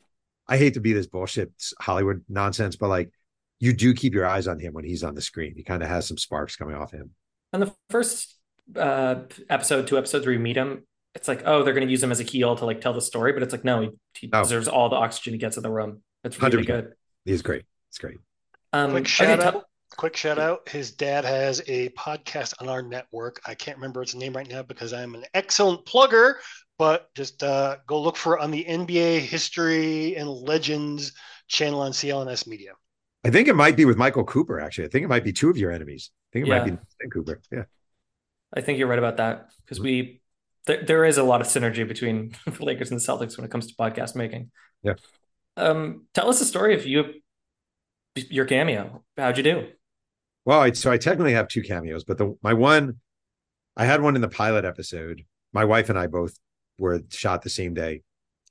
[0.48, 3.12] I hate to be this bullshit Hollywood nonsense, but like
[3.60, 5.54] you do keep your eyes on him when he's on the screen.
[5.56, 7.12] He kind of has some sparks coming off him.
[7.54, 8.36] On the first
[8.76, 10.84] uh episode, two episodes where you meet him,
[11.16, 13.02] it's like, oh, they're going to use him as a keel to like tell the
[13.02, 14.44] story, but it's like, no, he, he oh.
[14.44, 16.02] deserves all the oxygen he gets in the room.
[16.24, 16.66] It's really 100%.
[16.66, 16.94] good.
[17.26, 17.64] He's great.
[17.90, 18.18] It's great.
[18.74, 19.66] Um, quick shout okay, out.
[20.00, 20.70] Quick shout out.
[20.70, 23.42] His dad has a podcast on our network.
[23.46, 26.36] I can't remember its name right now because I'm an excellent plugger,
[26.78, 31.12] but just uh, go look for it on the NBA History and Legends
[31.50, 32.72] channel on CLNS Media.
[33.26, 34.62] I think it might be with Michael Cooper.
[34.62, 36.12] Actually, I think it might be two of your enemies.
[36.12, 36.60] I think it yeah.
[36.60, 37.42] might be Cooper.
[37.52, 37.64] Yeah,
[38.56, 40.22] I think you're right about that because we
[40.66, 43.52] there, there is a lot of synergy between the Lakers and the Celtics when it
[43.52, 44.52] comes to podcast making.
[44.82, 44.94] Yeah.
[45.58, 47.16] Um, tell us a story of you,
[48.16, 49.04] your cameo.
[49.18, 49.68] How'd you do?
[50.50, 52.96] Well, I, so I technically have two cameos, but the my one,
[53.78, 55.22] I had one in the pilot episode.
[55.54, 56.40] My wife and I both
[56.80, 58.02] were shot the same day.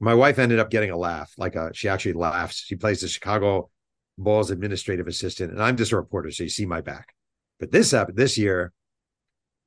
[0.00, 2.62] My wife ended up getting a laugh, like a she actually laughs.
[2.64, 3.70] She plays the Chicago
[4.16, 7.16] Bulls administrative assistant, and I'm just a reporter, so you see my back.
[7.58, 8.72] But this this year,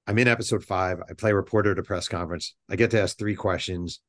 [0.07, 1.01] I'm in episode five.
[1.09, 2.55] I play reporter at a press conference.
[2.69, 3.99] I get to ask three questions.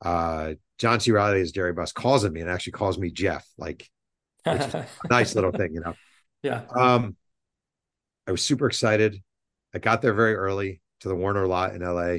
[0.00, 1.10] Uh, John C.
[1.10, 3.90] Reilly as Jerry Buss calls me and actually calls me Jeff, like
[4.46, 5.92] nice little thing, you know.
[6.42, 6.62] Yeah.
[6.74, 7.16] Um,
[8.28, 9.22] I was super excited.
[9.74, 12.18] I got there very early to the Warner lot in LA.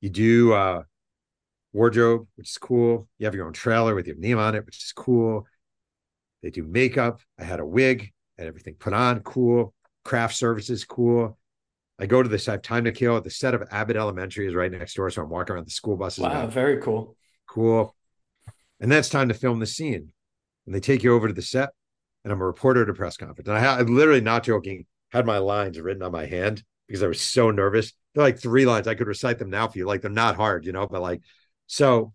[0.00, 0.82] You do uh
[1.72, 3.08] wardrobe, which is cool.
[3.18, 5.46] You have your own trailer with your name on it, which is cool.
[6.42, 7.20] They do makeup.
[7.38, 9.74] I had a wig and everything put on, cool.
[10.04, 11.38] Craft services, cool.
[11.98, 12.48] I go to this.
[12.48, 13.20] I have time to kill.
[13.20, 15.96] The set of Abbott Elementary is right next door, so I'm walking around the school
[15.96, 16.22] buses.
[16.22, 17.16] Wow, very cool.
[17.48, 17.94] Cool.
[18.80, 20.12] And then it's time to film the scene,
[20.66, 21.70] and they take you over to the set,
[22.24, 23.48] and I'm a reporter at a press conference.
[23.48, 27.02] And I, ha- I literally, not joking, had my lines written on my hand because
[27.02, 27.92] I was so nervous.
[28.14, 28.86] They're like three lines.
[28.86, 29.86] I could recite them now for you.
[29.86, 30.86] Like they're not hard, you know.
[30.86, 31.22] But like,
[31.66, 32.12] so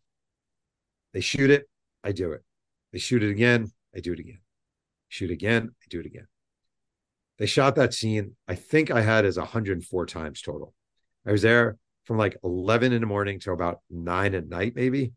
[1.14, 1.70] they shoot it.
[2.04, 2.44] I do it.
[2.92, 3.72] They shoot it again.
[3.96, 4.40] I do it again.
[5.10, 5.70] Shoot again.
[5.82, 6.28] I do it again.
[7.38, 8.36] They shot that scene.
[8.48, 10.74] I think I had as 104 times total.
[11.26, 15.14] I was there from like 11 in the morning to about nine at night, maybe.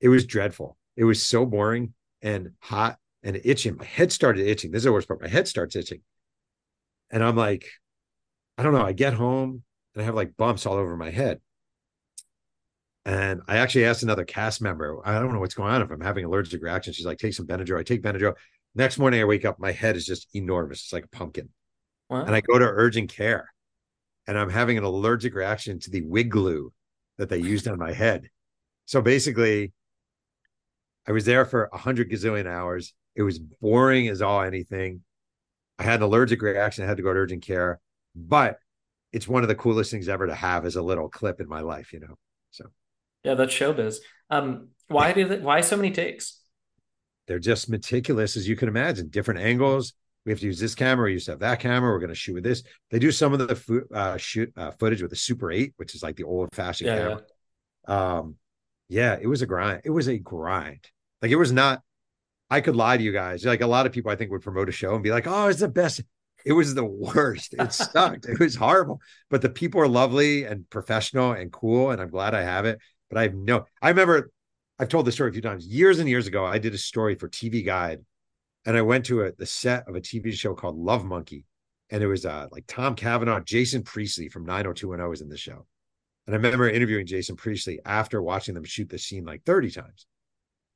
[0.00, 0.76] It was dreadful.
[0.96, 3.76] It was so boring and hot and itching.
[3.76, 4.70] My head started itching.
[4.70, 5.22] This is the worst part.
[5.22, 6.00] My head starts itching.
[7.10, 7.66] And I'm like,
[8.56, 8.84] I don't know.
[8.84, 9.62] I get home
[9.94, 11.40] and I have like bumps all over my head.
[13.04, 16.00] And I actually asked another cast member, I don't know what's going on if I'm
[16.00, 16.92] having allergic reaction.
[16.92, 17.78] She's like, take some Benadryl.
[17.78, 18.34] I take Benadryl.
[18.74, 20.82] Next morning, I wake up, my head is just enormous.
[20.82, 21.48] It's like a pumpkin.
[22.08, 22.24] Wow.
[22.24, 23.48] And I go to urgent care
[24.26, 26.72] and I'm having an allergic reaction to the wig glue
[27.18, 28.28] that they used on my head.
[28.84, 29.72] So basically,
[31.08, 32.92] I was there for 100 gazillion hours.
[33.16, 35.02] It was boring as all anything.
[35.80, 36.84] I had an allergic reaction.
[36.84, 37.80] I had to go to urgent care,
[38.14, 38.58] but
[39.12, 41.60] it's one of the coolest things ever to have as a little clip in my
[41.60, 42.18] life, you know?
[42.50, 42.66] So,
[43.24, 43.96] yeah, that's showbiz.
[44.28, 45.40] Um, why do that?
[45.40, 46.38] Why so many takes?
[47.26, 49.08] They're just meticulous as you can imagine.
[49.08, 49.94] Different angles.
[50.26, 51.06] We have to use this camera.
[51.06, 51.90] We used to have that camera.
[51.90, 52.62] We're going to shoot with this.
[52.90, 55.94] They do some of the fo- uh, shoot uh, footage with the Super Eight, which
[55.94, 57.22] is like the old fashioned yeah, camera.
[57.88, 58.18] Yeah.
[58.18, 58.36] Um,
[58.90, 59.80] yeah, it was a grind.
[59.84, 60.86] It was a grind.
[61.22, 61.80] Like it was not.
[62.50, 63.44] I could lie to you guys.
[63.44, 65.48] Like a lot of people, I think would promote a show and be like, "Oh,
[65.48, 66.02] it's the best."
[66.44, 67.54] It was the worst.
[67.58, 68.26] It sucked.
[68.26, 69.00] it was horrible.
[69.28, 72.78] But the people are lovely and professional and cool, and I'm glad I have it.
[73.08, 73.66] But I have no.
[73.80, 74.30] I remember
[74.78, 75.66] I've told this story a few times.
[75.66, 78.00] Years and years ago, I did a story for TV Guide,
[78.64, 81.44] and I went to a, the set of a TV show called Love Monkey,
[81.90, 85.66] and it was uh, like Tom Cavanagh, Jason Priestley from 90210 was in the show,
[86.26, 90.06] and I remember interviewing Jason Priestley after watching them shoot the scene like 30 times,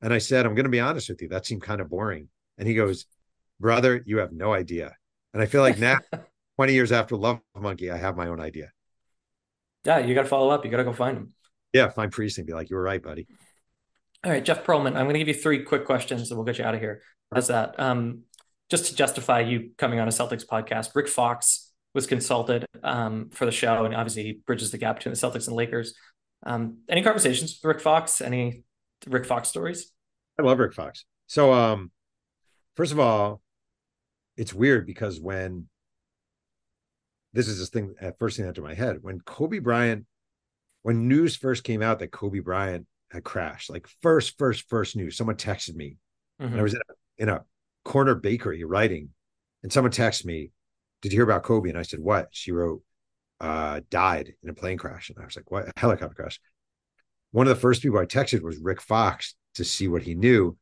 [0.04, 2.28] and I said, "I'm going to be honest with you, that seemed kind of boring,"
[2.58, 3.06] and he goes,
[3.58, 4.94] "Brother, you have no idea,"
[5.32, 5.98] and I feel like now,
[6.56, 8.70] 20 years after Love Monkey, I have my own idea.
[9.84, 10.64] Yeah, you got to follow up.
[10.64, 11.32] You got to go find him.
[11.72, 13.26] Yeah, find Priest and be like, "You were right, buddy."
[14.22, 14.88] All right, Jeff Pearlman.
[14.88, 17.00] I'm going to give you three quick questions, and we'll get you out of here.
[17.34, 17.80] How's that?
[17.80, 18.24] Um,
[18.70, 23.46] just to justify you coming on a Celtics podcast, Rick Fox was consulted um, for
[23.46, 25.94] the show, and obviously he bridges the gap between the Celtics and Lakers.
[26.44, 28.20] Um, any conversations with Rick Fox?
[28.20, 28.64] Any
[29.06, 29.92] Rick Fox stories?
[30.38, 31.04] I love Rick Fox.
[31.26, 31.90] So, um,
[32.76, 33.40] first of all,
[34.36, 35.68] it's weird because when
[37.32, 40.06] this is this thing at uh, first thing that entered my head when Kobe Bryant,
[40.82, 45.16] when news first came out that Kobe Bryant had crashed, like first, first, first news,
[45.16, 45.96] someone texted me,
[46.40, 46.52] mm-hmm.
[46.52, 47.44] and I was in a, in a
[47.84, 49.10] corner bakery writing,
[49.62, 50.50] and someone texted me,
[51.02, 52.82] "Did you hear about Kobe?" And I said, "What?" She wrote,
[53.40, 55.68] uh, "Died in a plane crash," and I was like, "What?
[55.68, 56.40] A helicopter crash?"
[57.30, 60.56] One of the first people I texted was Rick Fox to see what he knew,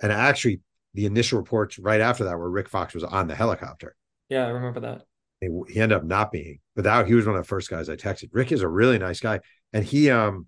[0.00, 0.60] and actually,
[0.94, 3.94] the initial reports right after that were Rick Fox was on the helicopter.
[4.28, 5.02] Yeah, I remember that.
[5.40, 7.88] He, he ended up not being, but that he was one of the first guys
[7.88, 8.30] I texted.
[8.32, 9.40] Rick is a really nice guy,
[9.72, 10.46] and he um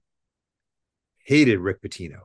[1.25, 2.21] hated Rick Pitino.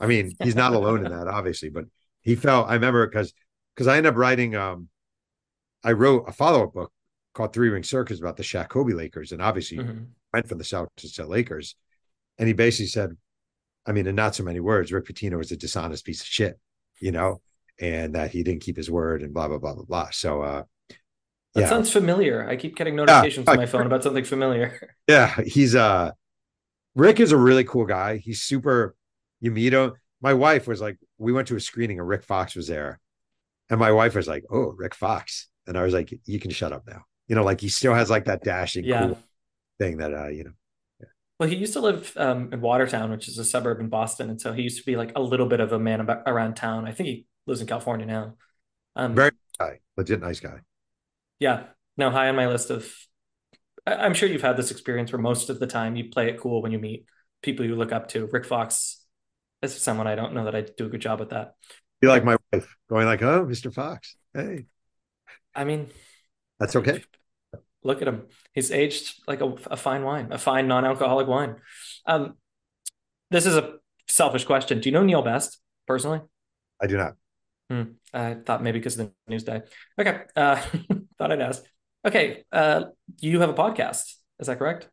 [0.00, 1.84] I mean, he's not alone in that, obviously, but
[2.20, 2.68] he felt.
[2.68, 3.32] I remember because
[3.74, 4.56] because I ended up writing.
[4.56, 4.88] um
[5.84, 6.92] I wrote a follow up book
[7.34, 10.04] called Three Ring Circus about the Shaq Kobe Lakers, and obviously mm-hmm.
[10.32, 11.76] went from the Celtics to the Lakers.
[12.38, 13.16] And he basically said,
[13.86, 16.58] I mean, in not so many words, Rick Pitino was a dishonest piece of shit,
[17.00, 17.40] you know,
[17.80, 20.10] and that he didn't keep his word and blah blah blah blah blah.
[20.10, 20.62] So uh
[21.54, 21.68] that yeah.
[21.68, 22.48] sounds familiar.
[22.48, 23.52] I keep getting notifications yeah.
[23.52, 24.94] on my phone about something familiar.
[25.08, 26.12] Yeah, he's uh
[26.94, 28.18] Rick is a really cool guy.
[28.18, 28.94] He's super
[29.40, 29.94] you meet him.
[30.20, 33.00] My wife was like, we went to a screening and Rick Fox was there.
[33.68, 35.48] And my wife was like, Oh, Rick Fox.
[35.66, 37.02] And I was like, You can shut up now.
[37.26, 39.06] You know, like he still has like that dashing yeah.
[39.06, 39.18] cool
[39.78, 40.52] thing that uh, you know.
[41.38, 44.40] Well, he used to live um, in Watertown, which is a suburb in Boston, and
[44.40, 46.86] so he used to be like a little bit of a man about, around town.
[46.86, 48.34] I think he lives in California now.
[48.94, 50.60] Um, Very guy, legit nice guy
[51.42, 51.64] yeah,
[51.96, 52.94] no, high on my list of.
[53.84, 56.62] I'm sure you've had this experience where most of the time you play it cool
[56.62, 57.04] when you meet
[57.42, 58.26] people you look up to.
[58.26, 59.04] Rick Fox
[59.60, 61.54] is someone I don't know that I do a good job with that.
[62.00, 63.74] You like my wife going like, "Oh, Mr.
[63.74, 64.66] Fox, hey."
[65.52, 65.88] I mean,
[66.60, 67.02] that's okay.
[67.84, 71.56] Look at him; he's aged like a, a fine wine, a fine non-alcoholic wine.
[72.06, 72.34] Um,
[73.30, 73.74] this is a
[74.08, 74.80] selfish question.
[74.80, 76.20] Do you know Neil Best personally?
[76.80, 77.14] I do not.
[77.70, 77.82] Hmm.
[78.12, 79.62] I thought maybe because of the Newsday.
[79.98, 80.20] Okay.
[80.36, 80.56] Uh,
[81.18, 81.62] thought I'd ask.
[82.04, 82.44] Okay.
[82.52, 82.84] Uh,
[83.20, 84.14] you have a podcast.
[84.38, 84.88] Is that correct?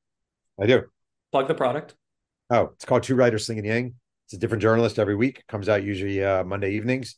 [0.62, 0.84] I do.
[1.32, 1.96] Plug the product.
[2.50, 3.96] Oh, it's called Two Writers Slinging Yang.
[4.26, 5.44] It's a different journalist every week.
[5.48, 7.16] Comes out usually uh, Monday evenings.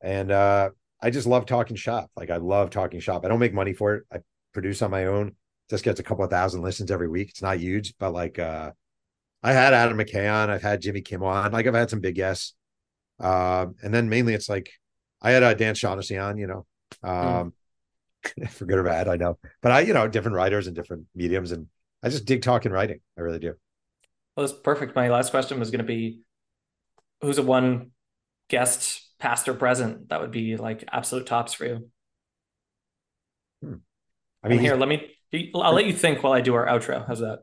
[0.00, 2.10] And uh, I just love talking shop.
[2.16, 3.24] Like I love talking shop.
[3.24, 4.04] I don't make money for it.
[4.12, 4.18] I
[4.60, 5.36] produce on my own.
[5.70, 7.28] Just gets a couple of thousand listens every week.
[7.30, 8.72] It's not huge, but like uh,
[9.42, 10.50] I had Adam McKay on.
[10.50, 11.52] I've had Jimmy Kimmel on.
[11.52, 12.54] Like I've had some big guests.
[13.20, 14.70] Uh, and then mainly it's like
[15.22, 16.66] I had a uh, Dan Shaughnessy on, you know.
[17.02, 17.08] Hmm.
[17.08, 17.52] Um,
[18.24, 18.50] mm.
[18.50, 19.38] for good or bad, I know.
[19.62, 21.66] But I, you know, different writers and different mediums, and
[22.02, 23.00] I just dig talking and writing.
[23.16, 23.54] I really do.
[24.36, 24.96] Well, that's perfect.
[24.96, 26.22] My last question was going to be,
[27.20, 27.90] who's a one
[28.48, 31.90] guest, past or present, that would be like absolute tops for you.
[34.42, 35.10] I mean, here, let me.
[35.54, 37.06] I'll let you think while I do our outro.
[37.06, 37.40] How's that?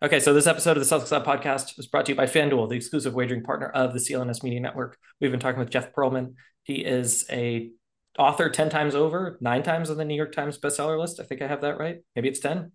[0.00, 2.68] Okay, so this episode of the Celtics Lab podcast is brought to you by FanDuel,
[2.68, 4.96] the exclusive wagering partner of the CLNS Media Network.
[5.20, 6.34] We've been talking with Jeff Pearlman.
[6.62, 7.70] He is a
[8.16, 11.18] author 10 times over, nine times on the New York Times bestseller list.
[11.18, 11.98] I think I have that right.
[12.14, 12.70] Maybe it's 10.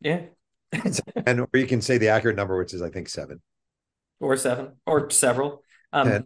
[0.00, 0.26] Yeah.
[1.26, 3.40] and or you can say the accurate number, which is I think seven.
[4.20, 5.62] Or seven, or several.
[5.92, 6.24] Um,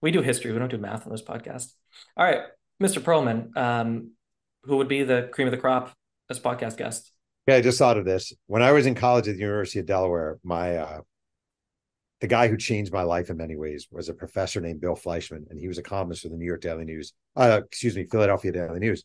[0.00, 0.52] we do history.
[0.52, 1.72] We don't do math on this podcast.
[2.16, 2.40] All right,
[2.82, 3.00] Mr.
[3.00, 4.10] Pearlman, um,
[4.66, 5.92] who would be the cream of the crop
[6.28, 7.12] as podcast guest?
[7.46, 8.32] Yeah, I just thought of this.
[8.46, 11.00] When I was in college at the University of Delaware, my uh,
[12.20, 15.48] the guy who changed my life in many ways was a professor named Bill Fleischman,
[15.50, 17.12] and he was a columnist for the New York Daily News.
[17.36, 19.04] Uh, excuse me, Philadelphia Daily News,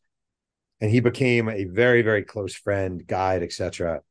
[0.80, 4.02] and he became a very, very close friend, guide, etc.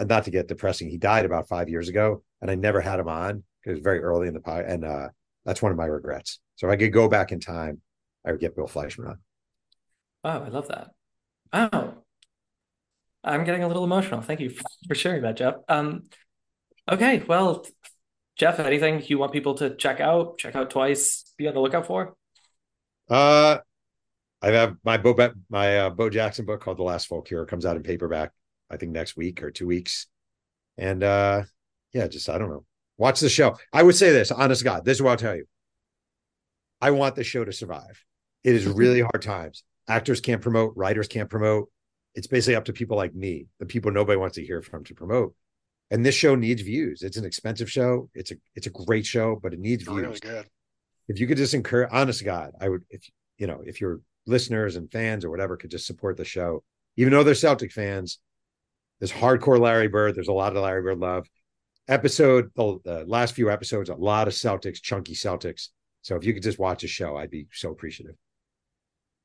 [0.00, 3.08] Not to get depressing, he died about five years ago, and I never had him
[3.08, 5.08] on because very early in the pod, and uh,
[5.44, 6.40] that's one of my regrets.
[6.56, 7.80] So if I could go back in time,
[8.24, 9.18] I would get Bill Fleischman on.
[10.24, 10.90] Wow, I love that.
[11.52, 11.94] Wow,
[13.24, 14.22] I'm getting a little emotional.
[14.22, 14.54] Thank you
[14.88, 15.54] for sharing that, Jeff.
[15.68, 16.04] Um,
[16.90, 17.66] okay, well,
[18.36, 21.86] Jeff, anything you want people to check out, check out twice, be on the lookout
[21.86, 22.14] for?
[23.08, 23.58] Uh,
[24.40, 27.66] I have my Bo my uh, Bo Jackson book called The Last Folk Hero comes
[27.66, 28.32] out in paperback.
[28.70, 30.06] I think next week or two weeks,
[30.78, 31.42] and uh,
[31.92, 32.64] yeah, just I don't know.
[32.96, 33.56] Watch the show.
[33.72, 35.46] I would say this, honest God, this is what I'll tell you.
[36.80, 38.02] I want the show to survive.
[38.44, 39.62] It is really hard times.
[39.88, 41.68] Actors can't promote, writers can't promote,
[42.14, 44.94] it's basically up to people like me, the people nobody wants to hear from to
[44.94, 45.34] promote.
[45.90, 47.02] And this show needs views.
[47.02, 48.08] It's an expensive show.
[48.14, 49.96] It's a it's a great show, but it needs views.
[49.96, 50.46] Really good.
[51.08, 52.84] If you could just encourage, honest to God, I would.
[52.88, 53.06] If
[53.36, 56.62] you know, if your listeners and fans or whatever could just support the show,
[56.96, 58.18] even though they're Celtic fans,
[59.02, 60.14] There's hardcore Larry Bird.
[60.14, 61.26] There's a lot of Larry Bird love.
[61.88, 65.70] Episode the, the last few episodes, a lot of Celtics, chunky Celtics.
[66.02, 68.14] So if you could just watch a show, I'd be so appreciative.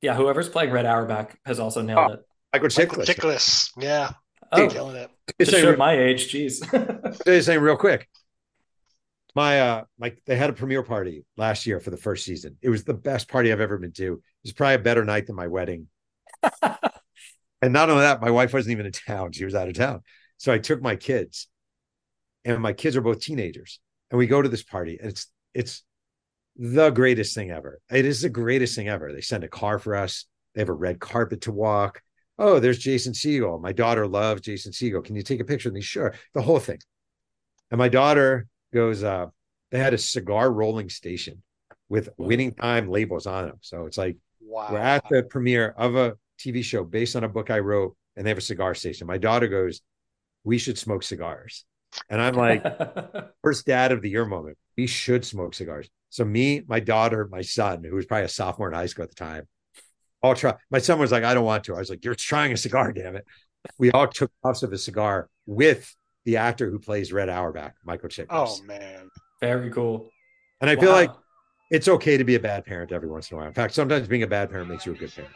[0.01, 2.19] Yeah, whoever's playing Red Auerbach has also nailed Oh, it.
[2.53, 3.15] Michael Michael Chiklis.
[3.15, 3.71] Chiklis.
[3.77, 4.11] Yeah.
[4.51, 5.09] Oh, Killing it.
[5.39, 6.63] to Say show real- my age, jeez.
[7.25, 8.07] say something real quick.
[9.35, 12.57] My uh my they had a premiere party last year for the first season.
[12.61, 14.13] It was the best party I've ever been to.
[14.13, 15.87] It was probably a better night than my wedding.
[16.61, 19.31] and not only that, my wife wasn't even in town.
[19.33, 20.01] She was out of town.
[20.37, 21.47] So I took my kids,
[22.45, 23.79] and my kids are both teenagers.
[24.11, 25.83] And we go to this party, and it's it's
[26.57, 27.79] the greatest thing ever.
[27.91, 29.13] It is the greatest thing ever.
[29.13, 30.25] They send a car for us.
[30.55, 32.01] They have a red carpet to walk.
[32.39, 33.61] Oh, there's Jason Segel.
[33.61, 35.03] My daughter loves Jason Segel.
[35.03, 35.81] Can you take a picture with me?
[35.81, 36.13] Sure.
[36.33, 36.79] The whole thing.
[37.71, 39.27] And my daughter goes, uh,
[39.71, 41.41] they had a cigar rolling station
[41.89, 43.57] with winning time labels on them.
[43.61, 44.69] So it's like Wow.
[44.71, 48.25] we're at the premiere of a TV show based on a book I wrote, and
[48.25, 49.07] they have a cigar station.
[49.07, 49.81] My daughter goes,
[50.43, 51.65] We should smoke cigars.
[52.09, 52.63] And I'm like,
[53.43, 54.57] first dad of the year moment.
[54.77, 55.89] We should smoke cigars.
[56.09, 59.09] So me, my daughter, my son, who was probably a sophomore in high school at
[59.09, 59.47] the time,
[60.23, 60.55] all try.
[60.71, 61.75] My son was like, I don't want to.
[61.75, 63.25] I was like, You're trying a cigar, damn it.
[63.77, 65.93] We all took puffs of a cigar with
[66.25, 68.27] the actor who plays Red Auerbach, Michael Chiklis.
[68.29, 69.09] Oh man.
[69.41, 70.09] Very cool.
[70.61, 71.11] and I feel like
[71.69, 73.47] it's okay to be a bad parent every once in a while.
[73.47, 75.33] In fact, sometimes being a bad parent makes you a good parent.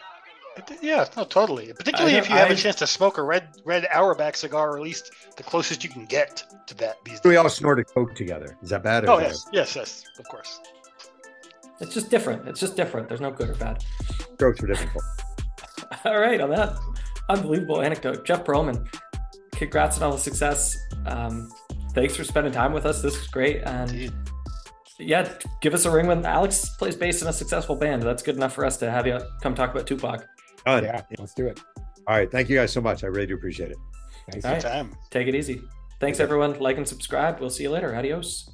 [0.81, 1.71] Yeah, no, totally.
[1.73, 4.77] Particularly if you have I- a chance to smoke a red red Auerbach cigar, or
[4.77, 7.29] at least the closest you can get to that these days.
[7.29, 8.57] We all snorted coke together.
[8.61, 9.05] Is that bad?
[9.05, 10.59] or Oh is that- yes, yes, yes, of course.
[11.79, 12.47] It's just different.
[12.47, 13.07] It's just different.
[13.07, 13.83] There's no good or bad.
[14.35, 14.91] Strokes were different.
[16.05, 16.77] All right, on that
[17.29, 18.87] unbelievable anecdote, Jeff Pearlman,
[19.55, 20.77] congrats on all the success.
[21.05, 21.49] Um,
[21.93, 23.01] thanks for spending time with us.
[23.01, 23.61] This was great.
[23.63, 24.13] And Indeed.
[24.99, 25.27] yeah,
[25.61, 28.03] give us a ring when Alex plays bass in a successful band.
[28.03, 30.25] That's good enough for us to have you come talk about Tupac.
[30.65, 30.83] Done.
[30.83, 31.59] Yeah, let's do it.
[32.07, 32.31] All right.
[32.31, 33.03] Thank you guys so much.
[33.03, 33.77] I really do appreciate it.
[34.31, 34.45] Thanks.
[34.45, 34.61] All right.
[34.61, 34.91] Time.
[35.09, 35.61] Take it easy.
[35.99, 36.59] Thanks, everyone.
[36.59, 37.39] Like and subscribe.
[37.39, 37.95] We'll see you later.
[37.95, 38.49] Adios.